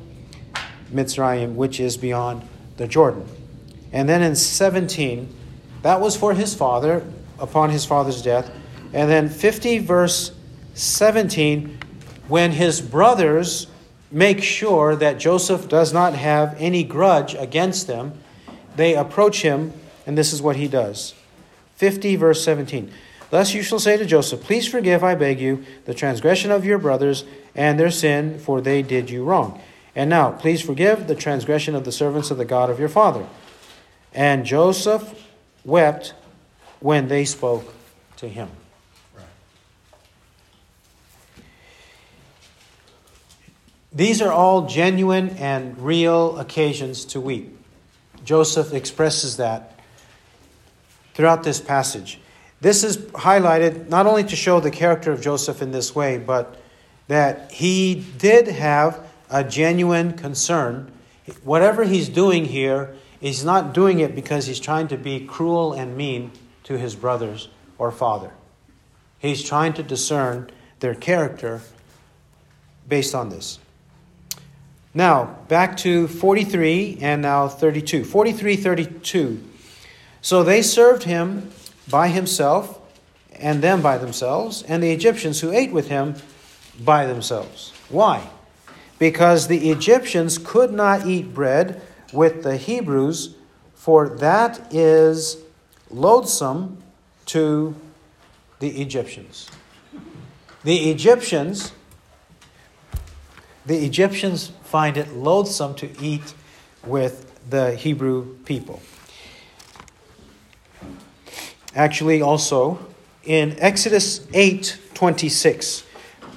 Mitzrayim, 0.96 1.56
which 1.56 1.80
is 1.80 1.98
beyond 1.98 2.48
the 2.78 2.88
Jordan. 2.88 3.28
And 3.92 4.10
then 4.10 4.22
in 4.22 4.36
17, 4.36 5.34
that 5.82 6.02
was 6.02 6.16
for 6.16 6.34
his 6.34 6.56
father 6.56 7.06
upon 7.40 7.70
his 7.70 7.86
father's 7.86 8.22
death. 8.22 8.50
And 8.94 9.10
then 9.10 9.30
50, 9.30 9.80
verse 9.80 10.32
17, 10.74 11.78
when 12.28 12.52
his 12.52 12.82
brothers 12.82 13.68
make 14.12 14.42
sure 14.42 14.96
that 14.96 15.20
Joseph 15.20 15.68
does 15.68 15.94
not 15.94 16.14
have 16.14 16.56
any 16.58 16.84
grudge 16.84 17.36
against 17.36 17.88
them, 17.88 18.14
they 18.76 18.96
approach 18.96 19.42
him, 19.42 19.74
and 20.06 20.18
this 20.18 20.34
is 20.34 20.42
what 20.42 20.56
he 20.56 20.68
does. 20.68 21.14
50, 21.76 22.16
verse 22.16 22.44
17. 22.44 22.92
Thus 23.30 23.54
you 23.54 23.64
shall 23.64 23.80
say 23.80 23.98
to 23.98 24.06
Joseph, 24.06 24.42
Please 24.42 24.68
forgive, 24.68 25.04
I 25.04 25.16
beg 25.16 25.40
you, 25.40 25.66
the 25.86 25.94
transgression 25.94 26.52
of 26.52 26.66
your 26.66 26.78
brothers 26.78 27.26
and 27.54 27.80
their 27.80 27.92
sin, 27.92 28.40
for 28.40 28.62
they 28.62 28.82
did 28.82 29.10
you 29.10 29.24
wrong. 29.24 29.62
And 29.96 30.10
now, 30.10 30.32
please 30.32 30.62
forgive 30.62 31.08
the 31.08 31.16
transgression 31.16 31.74
of 31.74 31.86
the 31.86 31.92
servants 31.92 32.30
of 32.30 32.38
the 32.38 32.46
God 32.46 32.70
of 32.70 32.80
your 32.80 32.90
father. 32.90 33.26
And 34.14 34.46
Joseph 34.46 35.28
wept 35.64 36.14
when 36.80 37.08
they 37.08 37.24
spoke 37.26 37.74
to 38.18 38.28
him. 38.28 38.50
These 43.94 44.22
are 44.22 44.32
all 44.32 44.68
genuine 44.68 45.30
and 45.38 45.80
real 45.80 46.38
occasions 46.38 47.06
to 47.06 47.22
weep. 47.22 47.58
Joseph 48.26 48.74
expresses 48.74 49.38
that 49.38 49.80
throughout 51.14 51.44
this 51.44 51.62
passage. 51.62 52.20
This 52.60 52.84
is 52.84 52.98
highlighted 52.98 53.88
not 53.88 54.06
only 54.06 54.26
to 54.26 54.36
show 54.36 54.60
the 54.60 54.72
character 54.72 55.14
of 55.14 55.22
Joseph 55.22 55.62
in 55.62 55.72
this 55.72 55.96
way, 55.96 56.18
but 56.18 56.60
that 57.08 57.52
he 57.54 58.06
did 58.18 58.48
have 58.48 59.00
a 59.36 59.44
genuine 59.44 60.14
concern. 60.14 60.90
Whatever 61.44 61.84
he's 61.84 62.08
doing 62.08 62.46
here, 62.46 62.96
he's 63.20 63.44
not 63.44 63.74
doing 63.74 64.00
it 64.00 64.16
because 64.16 64.46
he's 64.46 64.62
trying 64.62 64.88
to 64.88 64.98
be 64.98 65.26
cruel 65.26 65.74
and 65.74 65.98
mean 65.98 66.32
to 66.64 66.78
his 66.78 66.96
brothers 66.96 67.50
or 67.78 67.92
father. 67.92 68.32
He's 69.20 69.44
trying 69.44 69.74
to 69.74 69.84
discern 69.84 70.50
their 70.80 70.96
character 70.96 71.62
based 72.88 73.14
on 73.14 73.28
this. 73.28 73.60
Now, 74.94 75.38
back 75.50 75.76
to 75.78 76.08
43 76.08 77.00
and 77.02 77.22
now 77.22 77.50
32. 77.50 78.06
43, 78.06 78.56
32. 78.56 79.44
So 80.22 80.44
they 80.44 80.62
served 80.62 81.04
him 81.04 81.52
by 81.90 82.08
himself 82.08 82.80
and 83.34 83.62
them 83.62 83.82
by 83.82 83.98
themselves, 83.98 84.64
and 84.64 84.82
the 84.82 84.92
Egyptians 84.92 85.42
who 85.42 85.52
ate 85.52 85.74
with 85.74 85.90
him 85.90 86.16
by 86.80 87.06
themselves. 87.06 87.74
Why? 87.90 88.30
Because 88.98 89.48
the 89.48 89.70
Egyptians 89.72 90.38
could 90.38 90.72
not 90.72 91.06
eat 91.06 91.34
bread 91.34 91.82
with 92.14 92.44
the 92.44 92.58
Hebrews, 92.58 93.36
for 93.74 94.10
that 94.10 94.74
is 94.74 95.38
loathsome 95.90 96.82
to 97.28 97.76
the 98.60 98.82
Egyptians. 98.82 99.50
The 100.64 100.90
Egyptians 100.90 101.72
the 103.66 103.84
Egyptians 103.84 104.52
find 104.64 104.96
it 104.96 105.14
loathsome 105.14 105.74
to 105.76 105.90
eat 106.00 106.36
with 106.86 107.32
the 107.50 107.76
Hebrew 107.76 108.36
people. 108.46 108.80
actually 111.76 112.22
also 112.22 112.80
in 113.26 113.56
Exodus 113.60 114.26
8 114.34 114.80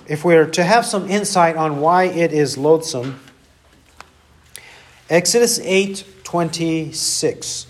26. 0.08 0.12
If 0.12 0.24
we're 0.24 0.46
to 0.50 0.64
have 0.64 0.86
some 0.86 1.08
insight 1.08 1.56
on 1.56 1.80
why 1.80 2.04
it 2.04 2.32
is 2.32 2.56
loathsome, 2.56 3.20
Exodus 5.10 5.58
8 5.60 6.04
26 6.24 7.66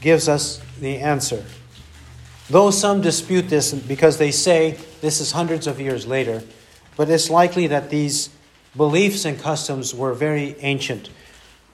gives 0.00 0.28
us 0.28 0.60
the 0.80 0.96
answer. 0.98 1.44
Though 2.48 2.70
some 2.70 3.02
dispute 3.02 3.50
this 3.50 3.74
because 3.74 4.16
they 4.16 4.30
say 4.30 4.78
this 5.02 5.20
is 5.20 5.32
hundreds 5.32 5.66
of 5.66 5.78
years 5.78 6.06
later, 6.06 6.42
but 6.96 7.10
it's 7.10 7.28
likely 7.28 7.66
that 7.66 7.90
these 7.90 8.30
beliefs 8.74 9.26
and 9.26 9.38
customs 9.38 9.94
were 9.94 10.14
very 10.14 10.56
ancient, 10.60 11.10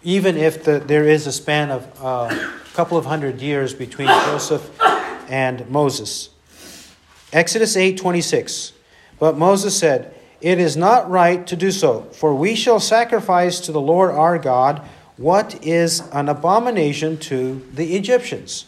even 0.03 0.37
if 0.37 0.65
the, 0.65 0.81
there 0.81 1.05
is 1.05 1.29
a 1.29 1.33
span 1.33 1.71
of 1.71 1.85
a 2.01 2.05
uh, 2.05 2.51
couple 2.73 2.99
of 2.99 3.07
hundred 3.07 3.41
years 3.41 3.73
between 3.73 4.09
Joseph 4.09 4.69
and 5.31 5.69
Moses. 5.71 6.31
Exodus 7.33 7.77
8 7.77 7.97
26. 7.97 8.73
But 9.19 9.37
Moses 9.37 9.79
said, 9.79 10.15
It 10.41 10.59
is 10.59 10.77
not 10.77 11.11
right 11.11 11.47
to 11.47 11.57
do 11.57 11.71
so, 11.71 12.03
for 12.13 12.35
we 12.35 12.55
shall 12.55 12.81
sacrifice 12.81 13.61
to 13.61 13.73
the 13.73 13.81
Lord 13.81 14.11
our 14.11 14.39
God 14.39 14.83
what 15.17 15.65
is 15.65 16.01
an 16.13 16.29
abomination 16.29 17.17
to 17.19 17.65
the 17.73 17.95
Egyptians. 17.97 18.67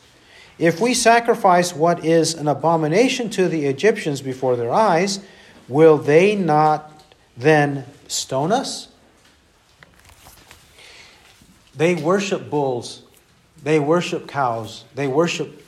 If 0.59 0.81
we 0.81 0.95
sacrifice 0.95 1.75
what 1.75 2.05
is 2.05 2.35
an 2.35 2.49
abomination 2.49 3.29
to 3.31 3.49
the 3.49 3.67
Egyptians 3.67 4.23
before 4.23 4.57
their 4.57 4.73
eyes, 4.73 5.21
will 5.69 5.99
they 5.99 6.35
not 6.35 7.03
then 7.37 7.85
stone 8.09 8.53
us? 8.53 8.89
They 11.75 11.95
worship 11.95 12.49
bulls, 12.49 13.03
they 13.63 13.79
worship 13.79 14.27
cows, 14.27 14.85
they 14.95 15.07
worship 15.07 15.63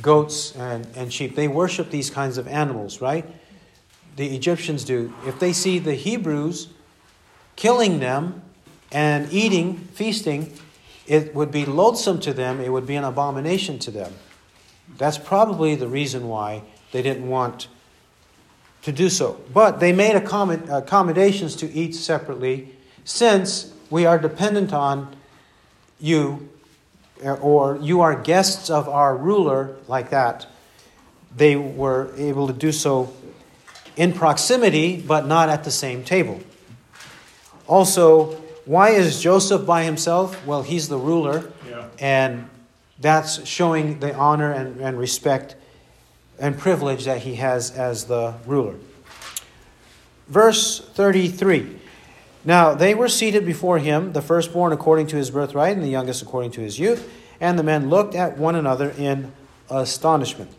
goats 0.00 0.54
and, 0.54 0.86
and 0.94 1.12
sheep. 1.12 1.34
They 1.34 1.48
worship 1.48 1.90
these 1.90 2.10
kinds 2.10 2.38
of 2.38 2.48
animals, 2.48 3.00
right? 3.00 3.26
The 4.16 4.34
Egyptians 4.34 4.84
do. 4.84 5.12
If 5.26 5.38
they 5.38 5.52
see 5.52 5.78
the 5.78 5.94
Hebrews 5.94 6.68
killing 7.56 8.00
them 8.00 8.42
and 8.92 9.32
eating, 9.32 9.76
feasting, 9.92 10.52
it 11.06 11.34
would 11.34 11.50
be 11.50 11.64
loathsome 11.64 12.20
to 12.20 12.32
them, 12.32 12.60
it 12.60 12.70
would 12.70 12.86
be 12.86 12.96
an 12.96 13.04
abomination 13.04 13.78
to 13.80 13.90
them. 13.90 14.12
That's 14.98 15.18
probably 15.18 15.74
the 15.74 15.88
reason 15.88 16.28
why 16.28 16.62
they 16.92 17.02
didn't 17.02 17.28
want 17.28 17.68
to 18.82 18.92
do 18.92 19.08
so. 19.08 19.40
But 19.52 19.80
they 19.80 19.92
made 19.92 20.16
accommodations 20.16 21.56
to 21.56 21.70
eat 21.70 21.94
separately 21.94 22.74
since 23.04 23.72
we 23.90 24.06
are 24.06 24.18
dependent 24.18 24.72
on 24.72 25.14
you 25.98 26.48
uh, 27.24 27.34
or 27.34 27.76
you 27.76 28.00
are 28.00 28.14
guests 28.14 28.70
of 28.70 28.88
our 28.88 29.16
ruler 29.16 29.76
like 29.88 30.10
that. 30.10 30.46
They 31.36 31.56
were 31.56 32.12
able 32.16 32.46
to 32.46 32.52
do 32.52 32.72
so 32.72 33.12
in 34.00 34.14
proximity, 34.14 34.96
but 34.98 35.26
not 35.26 35.50
at 35.50 35.62
the 35.64 35.70
same 35.70 36.02
table. 36.02 36.40
Also, 37.66 38.30
why 38.64 38.92
is 38.92 39.20
Joseph 39.20 39.66
by 39.66 39.82
himself? 39.82 40.46
Well, 40.46 40.62
he's 40.62 40.88
the 40.88 40.96
ruler, 40.96 41.52
yeah. 41.68 41.84
and 41.98 42.48
that's 42.98 43.46
showing 43.46 44.00
the 44.00 44.14
honor 44.14 44.52
and, 44.52 44.80
and 44.80 44.98
respect 44.98 45.54
and 46.38 46.58
privilege 46.58 47.04
that 47.04 47.20
he 47.20 47.34
has 47.34 47.72
as 47.72 48.06
the 48.06 48.36
ruler. 48.46 48.76
Verse 50.28 50.80
33 50.80 51.76
Now 52.42 52.72
they 52.72 52.94
were 52.94 53.08
seated 53.08 53.44
before 53.44 53.80
him, 53.80 54.14
the 54.14 54.22
firstborn 54.22 54.72
according 54.72 55.08
to 55.08 55.16
his 55.16 55.30
birthright, 55.30 55.74
and 55.74 55.84
the 55.84 55.90
youngest 55.90 56.22
according 56.22 56.52
to 56.52 56.62
his 56.62 56.78
youth. 56.78 57.06
And 57.38 57.58
the 57.58 57.62
men 57.62 57.90
looked 57.90 58.14
at 58.14 58.38
one 58.38 58.56
another 58.56 58.94
in 58.96 59.32
astonishment. 59.68 60.50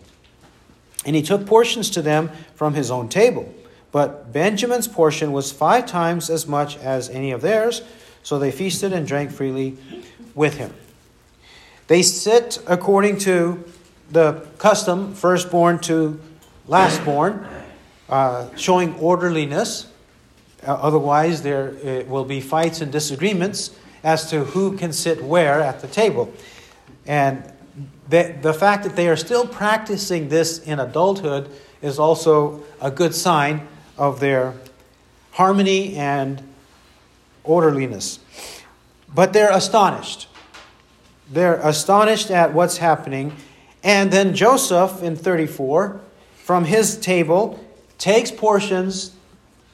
And 1.06 1.16
he 1.16 1.22
took 1.22 1.46
portions 1.46 1.90
to 1.92 2.02
them 2.02 2.30
from 2.56 2.74
his 2.74 2.92
own 2.92 3.10
table. 3.10 3.54
But 3.92 4.32
Benjamin's 4.32 4.88
portion 4.88 5.32
was 5.32 5.52
five 5.52 5.86
times 5.86 6.30
as 6.30 6.48
much 6.48 6.78
as 6.78 7.10
any 7.10 7.32
of 7.32 7.42
theirs. 7.42 7.82
So 8.24 8.40
they 8.40 8.52
feasted 8.52 8.94
and 8.94 9.08
drank 9.08 9.32
freely 9.32 9.78
with 10.36 10.58
him. 10.58 10.74
They 11.88 12.04
sit 12.04 12.62
according 12.68 13.18
to 13.20 13.64
the 14.12 14.48
custom, 14.58 15.14
firstborn 15.14 15.80
to 15.80 16.20
lastborn, 16.68 17.48
uh, 18.10 18.56
showing 18.56 18.96
orderliness. 18.96 19.88
Uh, 20.66 20.74
otherwise, 20.74 21.42
there 21.42 21.74
uh, 21.84 22.06
will 22.06 22.26
be 22.26 22.40
fights 22.40 22.82
and 22.82 22.92
disagreements 22.92 23.76
as 24.04 24.30
to 24.30 24.46
who 24.46 24.78
can 24.78 24.94
sit 24.94 25.24
where 25.24 25.62
at 25.62 25.82
the 25.82 25.88
table. 25.88 26.32
And 27.06 27.51
the, 28.10 28.36
the 28.42 28.54
fact 28.54 28.84
that 28.84 28.96
they 28.96 29.08
are 29.08 29.16
still 29.16 29.48
practicing 29.48 30.30
this 30.30 30.60
in 30.60 30.80
adulthood 30.80 31.50
is 31.82 31.98
also 31.98 32.64
a 32.82 32.92
good 32.92 33.16
sign 33.16 33.68
of 33.98 34.20
their 34.20 34.54
harmony 35.32 35.96
and 35.96 36.42
orderliness. 37.44 38.20
But 39.14 39.34
they're 39.34 39.52
astonished. 39.52 40.28
They're 41.30 41.56
astonished 41.62 42.30
at 42.30 42.54
what's 42.54 42.78
happening. 42.78 43.36
And 43.84 44.12
then 44.12 44.36
Joseph 44.36 45.02
in 45.02 45.16
34, 45.16 46.02
from 46.36 46.66
his 46.66 46.98
table, 46.98 47.64
takes 47.98 48.32
portions 48.32 49.12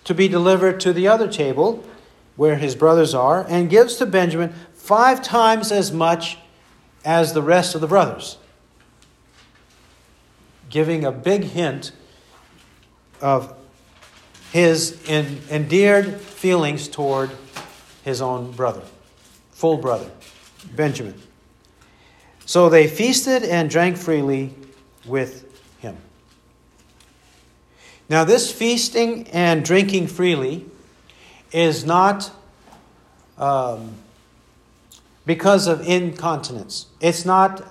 to 0.03 0.13
be 0.13 0.27
delivered 0.27 0.79
to 0.81 0.93
the 0.93 1.07
other 1.07 1.27
table 1.27 1.83
where 2.36 2.55
his 2.55 2.75
brothers 2.75 3.13
are 3.13 3.45
and 3.49 3.69
gives 3.69 3.95
to 3.97 4.05
Benjamin 4.05 4.53
five 4.73 5.21
times 5.21 5.71
as 5.71 5.91
much 5.91 6.38
as 7.08 7.32
the 7.32 7.41
rest 7.41 7.74
of 7.74 7.80
the 7.80 7.88
brothers. 7.88 8.38
Giving 10.70 11.06
a 11.06 11.12
big 11.12 11.46
hint 11.46 11.93
of 13.22 13.56
his 14.52 15.02
endeared 15.10 16.20
feelings 16.20 16.89
toward 16.89 17.32
his 18.04 18.22
own 18.22 18.52
brother, 18.52 18.84
full 19.52 19.78
brother, 19.78 20.12
Benjamin. 20.76 21.15
So 22.46 22.67
they 22.67 22.88
feasted 22.88 23.41
and 23.43 23.70
drank 23.70 23.96
freely 23.96 24.54
with 25.06 25.46
him. 25.80 25.96
Now, 28.10 28.26
this 28.26 28.52
feasting 28.52 29.30
and 29.30 29.63
drinking 29.63 30.08
freely 30.08 30.65
is 31.54 31.86
not 31.86 32.32
um, 33.38 33.93
because 35.27 35.67
of 35.67 35.85
incontinence, 35.85 36.87
it's 37.01 37.25
not 37.25 37.61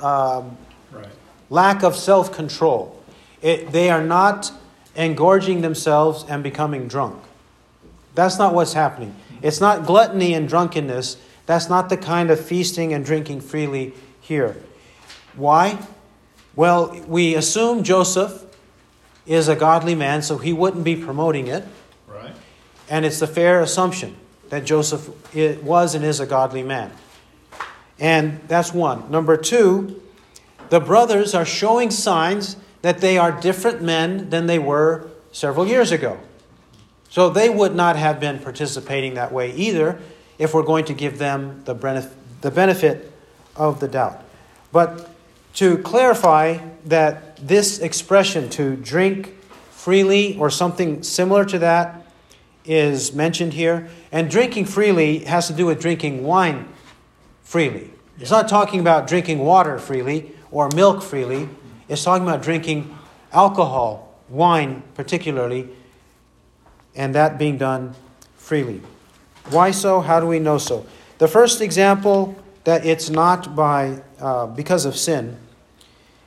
um, 0.00 0.58
right. 0.92 1.06
lack 1.48 1.84
of 1.84 1.94
self 1.94 2.32
control. 2.32 3.00
They 3.40 3.88
are 3.88 4.02
not 4.02 4.52
engorging 4.96 5.62
themselves 5.62 6.26
and 6.28 6.42
becoming 6.42 6.88
drunk. 6.88 7.22
That's 8.14 8.38
not 8.38 8.54
what's 8.54 8.72
happening. 8.72 9.14
It's 9.40 9.60
not 9.60 9.86
gluttony 9.86 10.34
and 10.34 10.48
drunkenness. 10.48 11.16
That's 11.46 11.68
not 11.68 11.88
the 11.88 11.96
kind 11.96 12.30
of 12.30 12.44
feasting 12.44 12.92
and 12.92 13.04
drinking 13.04 13.42
freely 13.42 13.94
here. 14.20 14.56
Why? 15.36 15.78
Well, 16.56 17.00
we 17.06 17.36
assume 17.36 17.84
Joseph 17.84 18.44
is 19.26 19.46
a 19.46 19.54
godly 19.54 19.94
man, 19.94 20.22
so 20.22 20.38
he 20.38 20.52
wouldn't 20.52 20.82
be 20.82 20.96
promoting 20.96 21.46
it. 21.46 21.64
Right. 22.08 22.34
And 22.88 23.06
it's 23.06 23.22
a 23.22 23.28
fair 23.28 23.60
assumption 23.60 24.16
that 24.50 24.64
Joseph 24.64 25.08
was 25.62 25.94
and 25.94 26.04
is 26.04 26.20
a 26.20 26.26
godly 26.26 26.62
man. 26.62 26.92
And 27.98 28.40
that's 28.48 28.72
one. 28.72 29.10
Number 29.10 29.36
two, 29.36 30.02
the 30.68 30.80
brothers 30.80 31.34
are 31.34 31.44
showing 31.44 31.90
signs 31.90 32.56
that 32.82 33.00
they 33.00 33.18
are 33.18 33.32
different 33.32 33.82
men 33.82 34.30
than 34.30 34.46
they 34.46 34.58
were 34.58 35.08
several 35.32 35.66
years 35.66 35.92
ago. 35.92 36.18
So 37.08 37.28
they 37.28 37.50
would 37.50 37.74
not 37.74 37.96
have 37.96 38.20
been 38.20 38.38
participating 38.38 39.14
that 39.14 39.32
way 39.32 39.52
either 39.52 40.00
if 40.38 40.54
we're 40.54 40.62
going 40.62 40.84
to 40.86 40.94
give 40.94 41.18
them 41.18 41.62
the 41.64 41.74
benefit, 41.74 43.12
of 43.56 43.80
the 43.80 43.88
doubt. 43.88 44.22
But 44.72 45.10
to 45.54 45.78
clarify 45.78 46.58
that 46.86 47.36
this 47.36 47.80
expression 47.80 48.48
to 48.50 48.76
drink 48.76 49.34
freely 49.70 50.38
or 50.38 50.48
something 50.48 51.02
similar 51.02 51.44
to 51.46 51.58
that 51.58 51.99
is 52.70 53.12
mentioned 53.12 53.52
here. 53.52 53.88
And 54.12 54.30
drinking 54.30 54.66
freely 54.66 55.24
has 55.24 55.48
to 55.48 55.52
do 55.52 55.66
with 55.66 55.80
drinking 55.80 56.22
wine 56.22 56.68
freely. 57.42 57.90
It's 58.20 58.30
not 58.30 58.48
talking 58.48 58.78
about 58.78 59.08
drinking 59.08 59.40
water 59.40 59.76
freely 59.78 60.30
or 60.52 60.68
milk 60.76 61.02
freely. 61.02 61.48
It's 61.88 62.04
talking 62.04 62.22
about 62.22 62.42
drinking 62.42 62.96
alcohol, 63.32 64.14
wine 64.28 64.84
particularly, 64.94 65.68
and 66.94 67.12
that 67.16 67.38
being 67.38 67.58
done 67.58 67.96
freely. 68.36 68.80
Why 69.48 69.72
so? 69.72 70.00
How 70.00 70.20
do 70.20 70.26
we 70.26 70.38
know 70.38 70.58
so? 70.58 70.86
The 71.18 71.26
first 71.26 71.60
example 71.60 72.36
that 72.62 72.86
it's 72.86 73.10
not 73.10 73.56
by 73.56 74.00
uh, 74.20 74.46
because 74.46 74.84
of 74.84 74.96
sin 74.96 75.38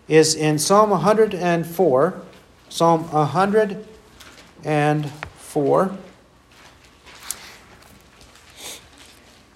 is 0.09 0.35
in 0.35 0.59
Psalm 0.59 0.89
104. 0.89 2.21
Psalm 2.67 3.09
104. 3.11 5.97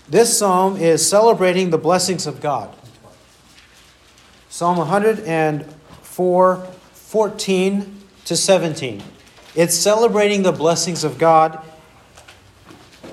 This 0.09 0.37
psalm 0.37 0.77
is 0.77 1.07
celebrating 1.07 1.69
the 1.69 1.77
blessings 1.77 2.27
of 2.27 2.39
God. 2.39 2.73
Psalm 4.47 4.77
104, 4.77 6.55
14 6.93 8.01
to 8.25 8.35
17. 8.35 9.03
It's 9.53 9.75
celebrating 9.75 10.43
the 10.43 10.53
blessings 10.53 11.03
of 11.03 11.17
God. 11.17 11.61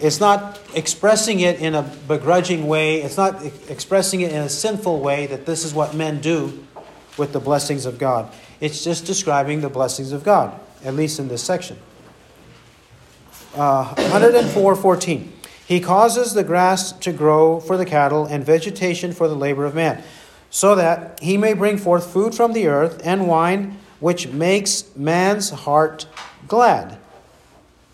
It's 0.01 0.21
not 0.21 0.61
expressing 0.75 1.41
it 1.41 1.61
in 1.61 1.75
a 1.75 1.83
begrudging 1.83 2.69
way. 2.69 3.03
It's 3.03 3.17
not 3.17 3.45
expressing 3.69 4.21
it 4.21 4.31
in 4.31 4.43
a 4.43 4.49
sinful 4.49 5.01
way 5.01 5.27
that 5.27 5.47
this 5.47 5.65
is 5.65 5.75
what 5.75 5.95
men 5.95 6.21
do 6.21 6.65
with 7.19 7.33
the 7.33 7.41
blessings 7.41 7.87
of 7.87 7.99
God. 7.99 8.33
It's 8.61 8.85
just 8.85 9.05
describing 9.05 9.63
the 9.63 9.69
blessings 9.69 10.13
of 10.13 10.23
God, 10.23 10.59
at 10.85 10.95
least 10.95 11.19
in 11.19 11.27
this 11.27 11.43
section. 11.43 11.77
Uh, 13.57 13.95
104 13.95 14.77
14. 14.77 15.34
He 15.67 15.81
causes 15.81 16.35
the 16.35 16.45
grass 16.45 16.93
to 16.93 17.13
grow 17.13 17.59
for 17.59 17.77
the 17.77 17.87
cattle 17.87 18.27
and 18.27 18.45
vegetation 18.45 19.13
for 19.13 19.29
the 19.29 19.35
labor 19.35 19.65
of 19.65 19.75
man, 19.75 20.03
so 20.51 20.75
that 20.75 21.19
he 21.21 21.37
may 21.37 21.55
bring 21.55 21.79
forth 21.79 22.13
food 22.13 22.35
from 22.35 22.53
the 22.53 22.67
earth 22.67 23.01
and 23.05 23.27
wine 23.27 23.79
which 23.99 24.29
makes 24.29 24.85
man's 24.95 25.51
heart 25.51 26.07
glad. 26.47 26.99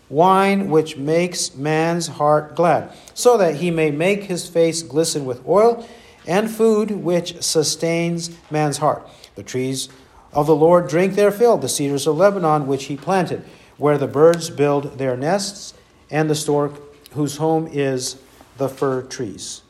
Wine 0.09 0.69
which 0.69 0.97
makes 0.97 1.55
man's 1.55 2.07
heart 2.07 2.55
glad, 2.55 2.91
so 3.13 3.37
that 3.37 3.55
he 3.55 3.71
may 3.71 3.89
make 3.89 4.23
his 4.23 4.47
face 4.49 4.83
glisten 4.83 5.25
with 5.25 5.47
oil, 5.47 5.87
and 6.27 6.51
food 6.51 6.91
which 6.91 7.41
sustains 7.41 8.29
man's 8.51 8.77
heart. 8.79 9.07
The 9.35 9.43
trees 9.43 9.87
of 10.33 10.47
the 10.47 10.55
Lord 10.55 10.89
drink 10.89 11.15
their 11.15 11.31
fill, 11.31 11.57
the 11.57 11.69
cedars 11.69 12.05
of 12.05 12.17
Lebanon 12.17 12.67
which 12.67 12.85
he 12.85 12.97
planted, 12.97 13.43
where 13.77 13.97
the 13.97 14.07
birds 14.07 14.49
build 14.49 14.97
their 14.97 15.15
nests, 15.15 15.73
and 16.09 16.29
the 16.29 16.35
stork 16.35 16.90
whose 17.13 17.37
home 17.37 17.67
is 17.71 18.17
the 18.57 18.69
fir 18.69 19.01
trees. 19.03 19.61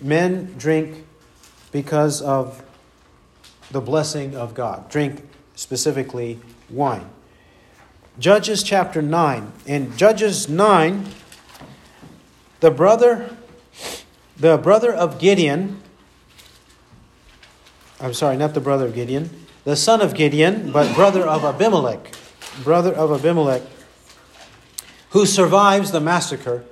Men 0.00 0.54
drink 0.56 1.04
because 1.72 2.22
of 2.22 2.62
the 3.70 3.80
blessing 3.80 4.34
of 4.34 4.54
God. 4.54 4.88
Drink 4.88 5.22
specifically 5.54 6.40
wine. 6.68 7.08
Judges 8.18 8.62
chapter 8.62 9.00
9. 9.00 9.52
In 9.66 9.96
Judges 9.96 10.48
9, 10.48 11.06
the 12.60 12.70
brother 12.70 13.36
the 14.36 14.56
brother 14.56 14.92
of 14.92 15.18
Gideon 15.18 15.82
I'm 18.00 18.14
sorry, 18.14 18.38
not 18.38 18.54
the 18.54 18.60
brother 18.60 18.86
of 18.86 18.94
Gideon, 18.94 19.28
the 19.64 19.76
son 19.76 20.00
of 20.00 20.14
Gideon, 20.14 20.72
but 20.72 20.94
brother 20.94 21.26
of 21.26 21.44
Abimelech, 21.44 22.14
brother 22.64 22.94
of 22.94 23.12
Abimelech, 23.12 23.62
who 25.10 25.26
survives 25.26 25.90
the 25.90 26.00
massacre 26.00 26.64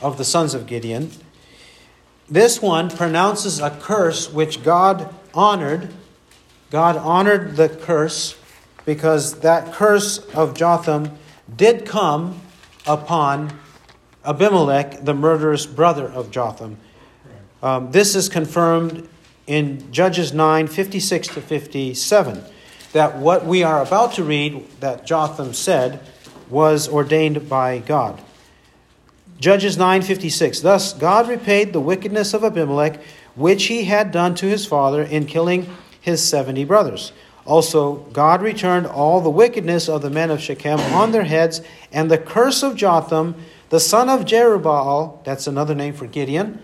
of 0.00 0.18
the 0.18 0.24
sons 0.24 0.54
of 0.54 0.66
Gideon. 0.66 1.10
This 2.28 2.60
one 2.60 2.90
pronounces 2.90 3.58
a 3.58 3.70
curse 3.70 4.30
which 4.30 4.62
God 4.62 5.14
honored. 5.32 5.92
God 6.70 6.96
honored 6.96 7.56
the 7.56 7.68
curse 7.68 8.36
because 8.84 9.40
that 9.40 9.72
curse 9.72 10.18
of 10.34 10.54
Jotham 10.54 11.18
did 11.56 11.86
come 11.86 12.40
upon 12.86 13.58
Abimelech, 14.24 15.04
the 15.04 15.14
murderous 15.14 15.64
brother 15.64 16.06
of 16.06 16.30
Jotham. 16.30 16.76
Um, 17.62 17.90
this 17.90 18.14
is 18.14 18.28
confirmed 18.28 19.08
in 19.46 19.90
Judges 19.90 20.34
9 20.34 20.66
56 20.66 21.28
to 21.28 21.40
57 21.40 22.44
that 22.92 23.16
what 23.16 23.46
we 23.46 23.62
are 23.62 23.82
about 23.82 24.12
to 24.14 24.24
read 24.24 24.68
that 24.80 25.06
Jotham 25.06 25.54
said 25.54 26.00
was 26.50 26.88
ordained 26.88 27.48
by 27.48 27.78
God. 27.78 28.20
Judges 29.40 29.76
9:56 29.76 30.60
Thus 30.62 30.92
God 30.92 31.28
repaid 31.28 31.72
the 31.72 31.80
wickedness 31.80 32.34
of 32.34 32.44
Abimelech 32.44 33.00
which 33.36 33.64
he 33.66 33.84
had 33.84 34.10
done 34.10 34.34
to 34.34 34.46
his 34.46 34.66
father 34.66 35.02
in 35.02 35.24
killing 35.24 35.68
his 36.00 36.22
70 36.22 36.64
brothers. 36.64 37.12
Also 37.46 37.96
God 38.12 38.42
returned 38.42 38.86
all 38.86 39.20
the 39.20 39.30
wickedness 39.30 39.88
of 39.88 40.02
the 40.02 40.10
men 40.10 40.30
of 40.30 40.40
Shechem 40.40 40.80
on 40.80 41.12
their 41.12 41.24
heads 41.24 41.60
and 41.92 42.10
the 42.10 42.18
curse 42.18 42.62
of 42.62 42.74
Jotham 42.74 43.36
the 43.70 43.80
son 43.80 44.08
of 44.08 44.24
Jerubbaal 44.24 45.22
that's 45.24 45.46
another 45.46 45.74
name 45.74 45.94
for 45.94 46.06
Gideon 46.06 46.60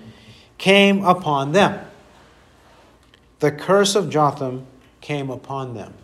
came 0.58 1.04
upon 1.04 1.52
them. 1.52 1.84
The 3.40 3.52
curse 3.52 3.94
of 3.94 4.08
Jotham 4.08 4.66
came 5.00 5.30
upon 5.30 5.74
them. 5.74 5.94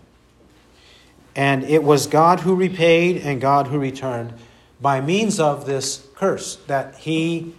And 1.37 1.64
it 1.64 1.83
was 1.83 2.07
God 2.07 2.40
who 2.40 2.55
repaid 2.55 3.19
and 3.19 3.40
God 3.40 3.69
who 3.69 3.79
returned 3.79 4.35
by 4.81 5.01
means 5.01 5.38
of 5.38 5.66
this 5.66 6.07
curse 6.14 6.57
that 6.66 6.97
he 6.97 7.55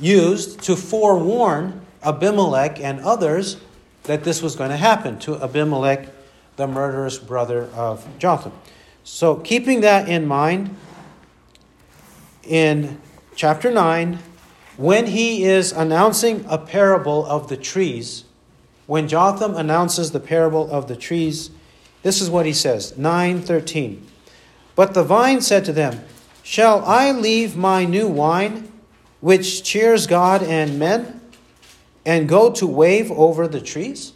used 0.00 0.60
to 0.62 0.76
forewarn 0.76 1.80
Abimelech 2.02 2.80
and 2.80 3.00
others 3.00 3.58
that 4.04 4.24
this 4.24 4.42
was 4.42 4.56
going 4.56 4.70
to 4.70 4.76
happen 4.76 5.18
to 5.20 5.42
Abimelech, 5.42 6.08
the 6.56 6.66
murderous 6.66 7.18
brother 7.18 7.64
of 7.74 8.06
Jotham. 8.18 8.52
So, 9.04 9.36
keeping 9.36 9.80
that 9.82 10.08
in 10.08 10.26
mind, 10.26 10.74
in 12.42 13.00
chapter 13.34 13.70
9, 13.70 14.18
when 14.76 15.06
he 15.06 15.44
is 15.44 15.72
announcing 15.72 16.44
a 16.48 16.58
parable 16.58 17.24
of 17.26 17.48
the 17.48 17.56
trees, 17.56 18.24
when 18.86 19.08
Jotham 19.08 19.54
announces 19.54 20.12
the 20.12 20.20
parable 20.20 20.70
of 20.70 20.86
the 20.86 20.96
trees, 20.96 21.50
this 22.06 22.20
is 22.20 22.30
what 22.30 22.46
he 22.46 22.52
says 22.52 22.92
9:13. 22.96 24.00
But 24.76 24.94
the 24.94 25.02
vine 25.02 25.40
said 25.40 25.64
to 25.64 25.72
them, 25.72 26.04
Shall 26.44 26.84
I 26.84 27.10
leave 27.10 27.56
my 27.56 27.84
new 27.84 28.06
wine, 28.06 28.70
which 29.20 29.64
cheers 29.64 30.06
God 30.06 30.40
and 30.40 30.78
men, 30.78 31.20
and 32.04 32.28
go 32.28 32.52
to 32.52 32.64
wave 32.64 33.10
over 33.10 33.48
the 33.48 33.60
trees? 33.60 34.12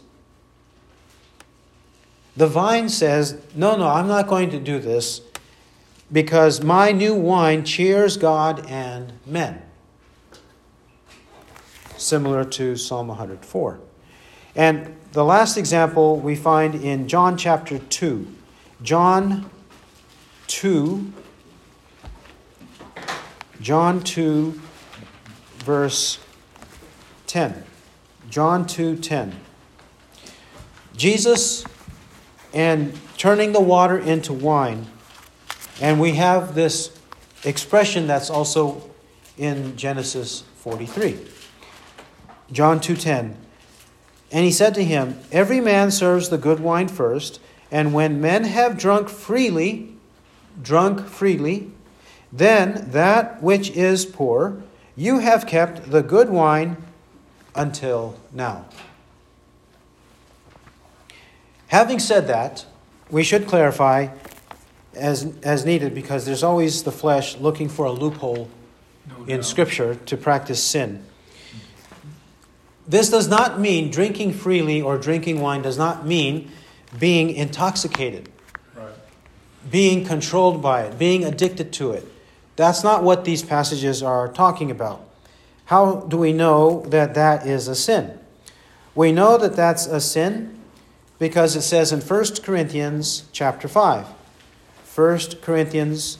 The 2.37 2.47
vine 2.47 2.87
says, 2.87 3.41
No, 3.53 3.75
no, 3.75 3.89
I'm 3.89 4.07
not 4.07 4.27
going 4.27 4.51
to 4.51 4.59
do 4.59 4.79
this 4.79 5.19
because 6.13 6.63
my 6.63 6.93
new 6.93 7.13
wine 7.13 7.65
cheers 7.65 8.15
God 8.15 8.65
and 8.69 9.11
men. 9.25 9.63
Similar 11.97 12.45
to 12.45 12.77
Psalm 12.77 13.09
104. 13.09 13.81
And 14.55 14.95
the 15.11 15.23
last 15.23 15.57
example 15.57 16.17
we 16.17 16.35
find 16.35 16.75
in 16.75 17.07
John 17.07 17.37
chapter 17.37 17.79
2. 17.79 18.27
John 18.81 19.49
2, 20.47 21.13
John 23.59 24.01
2, 24.01 24.61
verse 25.59 26.19
10. 27.27 27.63
John 28.29 28.65
2 28.65 28.95
10. 28.97 29.35
Jesus 30.95 31.65
and 32.53 32.97
turning 33.17 33.51
the 33.51 33.61
water 33.61 33.97
into 33.97 34.33
wine. 34.33 34.87
And 35.81 35.99
we 35.99 36.13
have 36.13 36.55
this 36.55 36.97
expression 37.43 38.07
that's 38.07 38.29
also 38.29 38.89
in 39.37 39.75
Genesis 39.75 40.43
43. 40.57 41.17
John 42.51 42.79
2:10 42.79 43.35
and 44.31 44.45
he 44.45 44.51
said 44.51 44.73
to 44.75 44.83
him, 44.83 45.19
Every 45.31 45.59
man 45.59 45.91
serves 45.91 46.29
the 46.29 46.37
good 46.37 46.59
wine 46.59 46.87
first, 46.87 47.39
and 47.69 47.93
when 47.93 48.21
men 48.21 48.45
have 48.45 48.77
drunk 48.77 49.09
freely, 49.09 49.93
drunk 50.61 51.07
freely, 51.07 51.71
then 52.31 52.91
that 52.91 53.43
which 53.43 53.71
is 53.71 54.05
poor, 54.05 54.61
you 54.95 55.19
have 55.19 55.45
kept 55.45 55.91
the 55.91 56.01
good 56.01 56.29
wine 56.29 56.77
until 57.55 58.19
now. 58.31 58.65
Having 61.67 61.99
said 61.99 62.27
that, 62.27 62.65
we 63.09 63.23
should 63.23 63.47
clarify 63.47 64.09
as, 64.93 65.33
as 65.43 65.65
needed 65.65 65.93
because 65.93 66.25
there's 66.25 66.43
always 66.43 66.83
the 66.83 66.91
flesh 66.91 67.37
looking 67.37 67.69
for 67.69 67.85
a 67.85 67.91
loophole 67.91 68.49
no 69.07 69.25
in 69.25 69.43
Scripture 69.43 69.95
to 69.95 70.17
practice 70.17 70.61
sin. 70.61 71.05
This 72.87 73.09
does 73.09 73.27
not 73.27 73.59
mean 73.59 73.91
drinking 73.91 74.33
freely 74.33 74.81
or 74.81 74.97
drinking 74.97 75.39
wine 75.39 75.61
does 75.61 75.77
not 75.77 76.05
mean 76.05 76.51
being 76.99 77.29
intoxicated, 77.29 78.29
right. 78.75 78.93
being 79.69 80.05
controlled 80.05 80.61
by 80.61 80.83
it, 80.83 80.97
being 80.97 81.23
addicted 81.23 81.71
to 81.73 81.91
it. 81.91 82.07
That's 82.55 82.83
not 82.83 83.03
what 83.03 83.23
these 83.23 83.43
passages 83.43 84.03
are 84.03 84.27
talking 84.27 84.71
about. 84.71 85.07
How 85.65 86.01
do 86.01 86.17
we 86.17 86.33
know 86.33 86.81
that 86.87 87.13
that 87.13 87.47
is 87.47 87.67
a 87.67 87.75
sin? 87.75 88.19
We 88.93 89.11
know 89.11 89.37
that 89.37 89.55
that's 89.55 89.85
a 89.85 90.01
sin 90.01 90.59
because 91.17 91.55
it 91.55 91.61
says 91.61 91.93
in 91.93 92.01
1 92.01 92.25
Corinthians 92.43 93.23
chapter 93.31 93.67
5. 93.67 94.05
1 94.95 95.19
Corinthians 95.41 96.17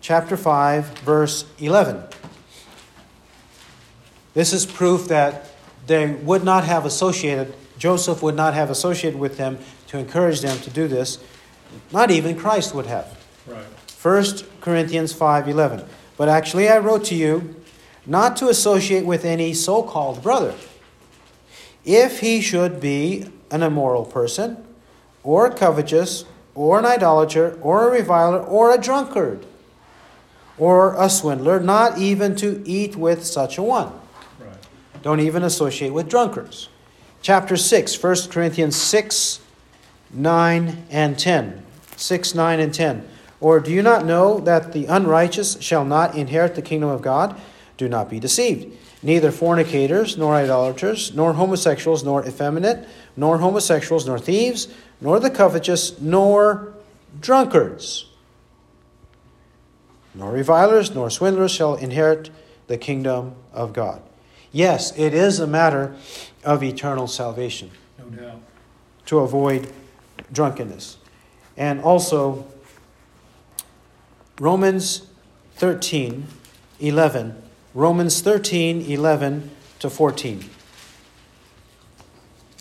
chapter 0.00 0.36
5 0.36 0.98
verse 0.98 1.46
11. 1.58 2.02
This 4.34 4.52
is 4.52 4.66
proof 4.66 5.08
that 5.08 5.55
they 5.86 6.06
would 6.12 6.44
not 6.44 6.64
have 6.64 6.84
associated, 6.84 7.54
Joseph 7.78 8.22
would 8.22 8.34
not 8.34 8.54
have 8.54 8.70
associated 8.70 9.18
with 9.20 9.36
them 9.36 9.58
to 9.88 9.98
encourage 9.98 10.40
them 10.40 10.58
to 10.60 10.70
do 10.70 10.88
this. 10.88 11.18
Not 11.92 12.10
even 12.10 12.36
Christ 12.36 12.74
would 12.74 12.86
have. 12.86 13.16
Right. 13.46 13.66
1 14.02 14.44
Corinthians 14.60 15.12
5:11. 15.12 15.84
But 16.16 16.28
actually 16.28 16.68
I 16.68 16.78
wrote 16.78 17.04
to 17.06 17.14
you 17.14 17.54
not 18.06 18.36
to 18.36 18.48
associate 18.48 19.04
with 19.04 19.24
any 19.24 19.52
so-called 19.52 20.22
brother. 20.22 20.54
if 21.86 22.18
he 22.18 22.40
should 22.40 22.80
be 22.80 23.26
an 23.50 23.62
immoral 23.62 24.04
person, 24.04 24.56
or 25.22 25.48
covetous, 25.48 26.24
or 26.54 26.80
an 26.80 26.84
idolater, 26.84 27.56
or 27.62 27.88
a 27.88 27.90
reviler, 27.92 28.40
or 28.40 28.74
a 28.74 28.78
drunkard, 28.78 29.46
or 30.58 30.94
a 30.98 31.08
swindler, 31.08 31.60
not 31.60 31.96
even 31.96 32.34
to 32.34 32.62
eat 32.66 32.96
with 32.96 33.24
such 33.24 33.56
a 33.56 33.62
one. 33.62 33.92
Don't 35.06 35.20
even 35.20 35.44
associate 35.44 35.92
with 35.92 36.08
drunkards. 36.08 36.68
Chapter 37.22 37.56
6, 37.56 38.02
1 38.02 38.16
Corinthians 38.28 38.74
6, 38.74 39.38
9, 40.12 40.84
and 40.90 41.16
10. 41.16 41.64
6, 41.94 42.34
9, 42.34 42.58
and 42.58 42.74
10. 42.74 43.08
Or 43.40 43.60
do 43.60 43.70
you 43.70 43.82
not 43.82 44.04
know 44.04 44.40
that 44.40 44.72
the 44.72 44.86
unrighteous 44.86 45.62
shall 45.62 45.84
not 45.84 46.16
inherit 46.16 46.56
the 46.56 46.60
kingdom 46.60 46.88
of 46.88 47.02
God? 47.02 47.40
Do 47.76 47.88
not 47.88 48.10
be 48.10 48.18
deceived. 48.18 48.76
Neither 49.00 49.30
fornicators, 49.30 50.18
nor 50.18 50.34
idolaters, 50.34 51.14
nor 51.14 51.34
homosexuals, 51.34 52.02
nor 52.02 52.26
effeminate, 52.26 52.88
nor 53.16 53.38
homosexuals, 53.38 54.08
nor 54.08 54.18
thieves, 54.18 54.66
nor 55.00 55.20
the 55.20 55.30
covetous, 55.30 56.00
nor 56.00 56.74
drunkards, 57.20 58.06
nor 60.16 60.32
revilers, 60.32 60.92
nor 60.96 61.10
swindlers 61.10 61.52
shall 61.52 61.76
inherit 61.76 62.28
the 62.66 62.76
kingdom 62.76 63.36
of 63.52 63.72
God. 63.72 64.02
Yes, 64.56 64.96
it 64.96 65.12
is 65.12 65.38
a 65.38 65.46
matter 65.46 65.94
of 66.42 66.62
eternal 66.62 67.08
salvation 67.08 67.70
No 67.98 68.06
doubt. 68.06 68.40
to 69.04 69.18
avoid 69.18 69.70
drunkenness. 70.32 70.96
And 71.58 71.82
also, 71.82 72.46
Romans 74.40 75.08
13, 75.56 76.26
11. 76.80 77.42
Romans 77.74 78.22
13, 78.22 78.80
11 78.80 79.50
to 79.80 79.90
14, 79.90 80.48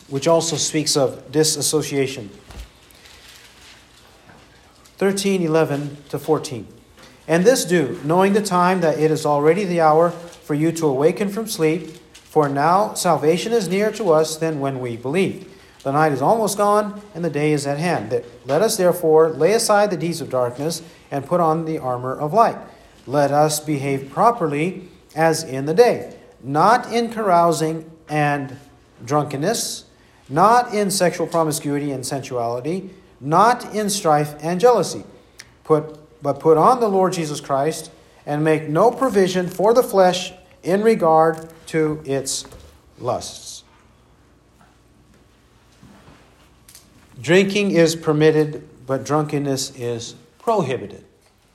which 0.10 0.28
also 0.28 0.58
speaks 0.58 0.98
of 0.98 1.32
disassociation. 1.32 2.30
13, 4.98 5.44
11 5.44 5.98
to 6.10 6.20
14. 6.20 6.68
And 7.26 7.46
this 7.46 7.64
do, 7.64 8.02
knowing 8.04 8.34
the 8.34 8.42
time 8.42 8.82
that 8.82 9.00
it 9.00 9.12
is 9.12 9.26
already 9.26 9.64
the 9.64 9.80
hour 9.80 10.14
for 10.46 10.54
you 10.54 10.72
to 10.72 10.86
awaken 10.86 11.28
from 11.28 11.48
sleep, 11.48 11.88
for 12.14 12.48
now 12.48 12.94
salvation 12.94 13.52
is 13.52 13.68
nearer 13.68 13.92
to 13.92 14.12
us 14.12 14.38
than 14.38 14.60
when 14.60 14.80
we 14.80 14.96
believed. 14.96 15.50
The 15.82 15.92
night 15.92 16.12
is 16.12 16.22
almost 16.22 16.56
gone, 16.56 17.02
and 17.16 17.26
the 17.26 17.32
day 17.32 17.52
is 17.52 17.66
at 17.66 17.80
hand. 17.80 18.24
Let 18.46 18.62
us 18.62 18.78
therefore 18.78 19.30
lay 19.30 19.54
aside 19.54 19.90
the 19.90 19.98
deeds 19.98 20.22
of 20.22 20.30
darkness 20.30 20.84
and 21.10 21.26
put 21.26 21.40
on 21.40 21.66
the 21.66 21.80
armor 21.80 22.16
of 22.16 22.32
light. 22.32 22.58
Let 23.08 23.32
us 23.32 23.60
behave 23.60 24.12
properly 24.12 24.88
as 25.16 25.44
in 25.44 25.66
the 25.66 25.74
day, 25.74 26.16
not 26.44 26.94
in 26.94 27.12
carousing 27.12 27.90
and 28.08 28.58
drunkenness, 29.04 29.86
not 30.30 30.76
in 30.76 30.92
sexual 30.92 31.26
promiscuity 31.26 31.92
and 31.92 32.06
sensuality, 32.06 32.92
not 33.20 33.74
in 33.74 33.90
strife 33.90 34.36
and 34.42 34.60
jealousy. 34.60 35.04
Put, 35.64 36.22
but 36.22 36.40
put 36.40 36.58
on 36.58 36.80
the 36.80 36.90
Lord 36.90 37.14
Jesus 37.14 37.40
Christ 37.40 37.90
and 38.26 38.44
make 38.44 38.68
no 38.68 38.92
provision 38.92 39.48
for 39.48 39.74
the 39.74 39.84
flesh 39.84 40.34
in 40.64 40.82
regard 40.82 41.48
to 41.68 42.02
its 42.06 42.46
lusts. 43.00 43.64
Drinking 47.22 47.72
is 47.72 47.96
permitted, 47.96 48.68
but 48.86 49.04
drunkenness 49.06 49.72
is 49.76 50.16
prohibited 50.40 51.04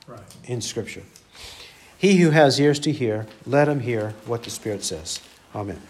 Right. 0.07 0.21
in 0.45 0.61
Scripture. 0.61 1.03
He 1.97 2.17
who 2.17 2.31
has 2.31 2.59
ears 2.59 2.79
to 2.81 2.93
hear, 2.93 3.27
let 3.47 3.69
him 3.69 3.81
hear 3.81 4.15
what 4.25 4.43
the 4.43 4.51
Spirit 4.51 4.83
says. 4.85 5.21
Amen. 5.55 5.81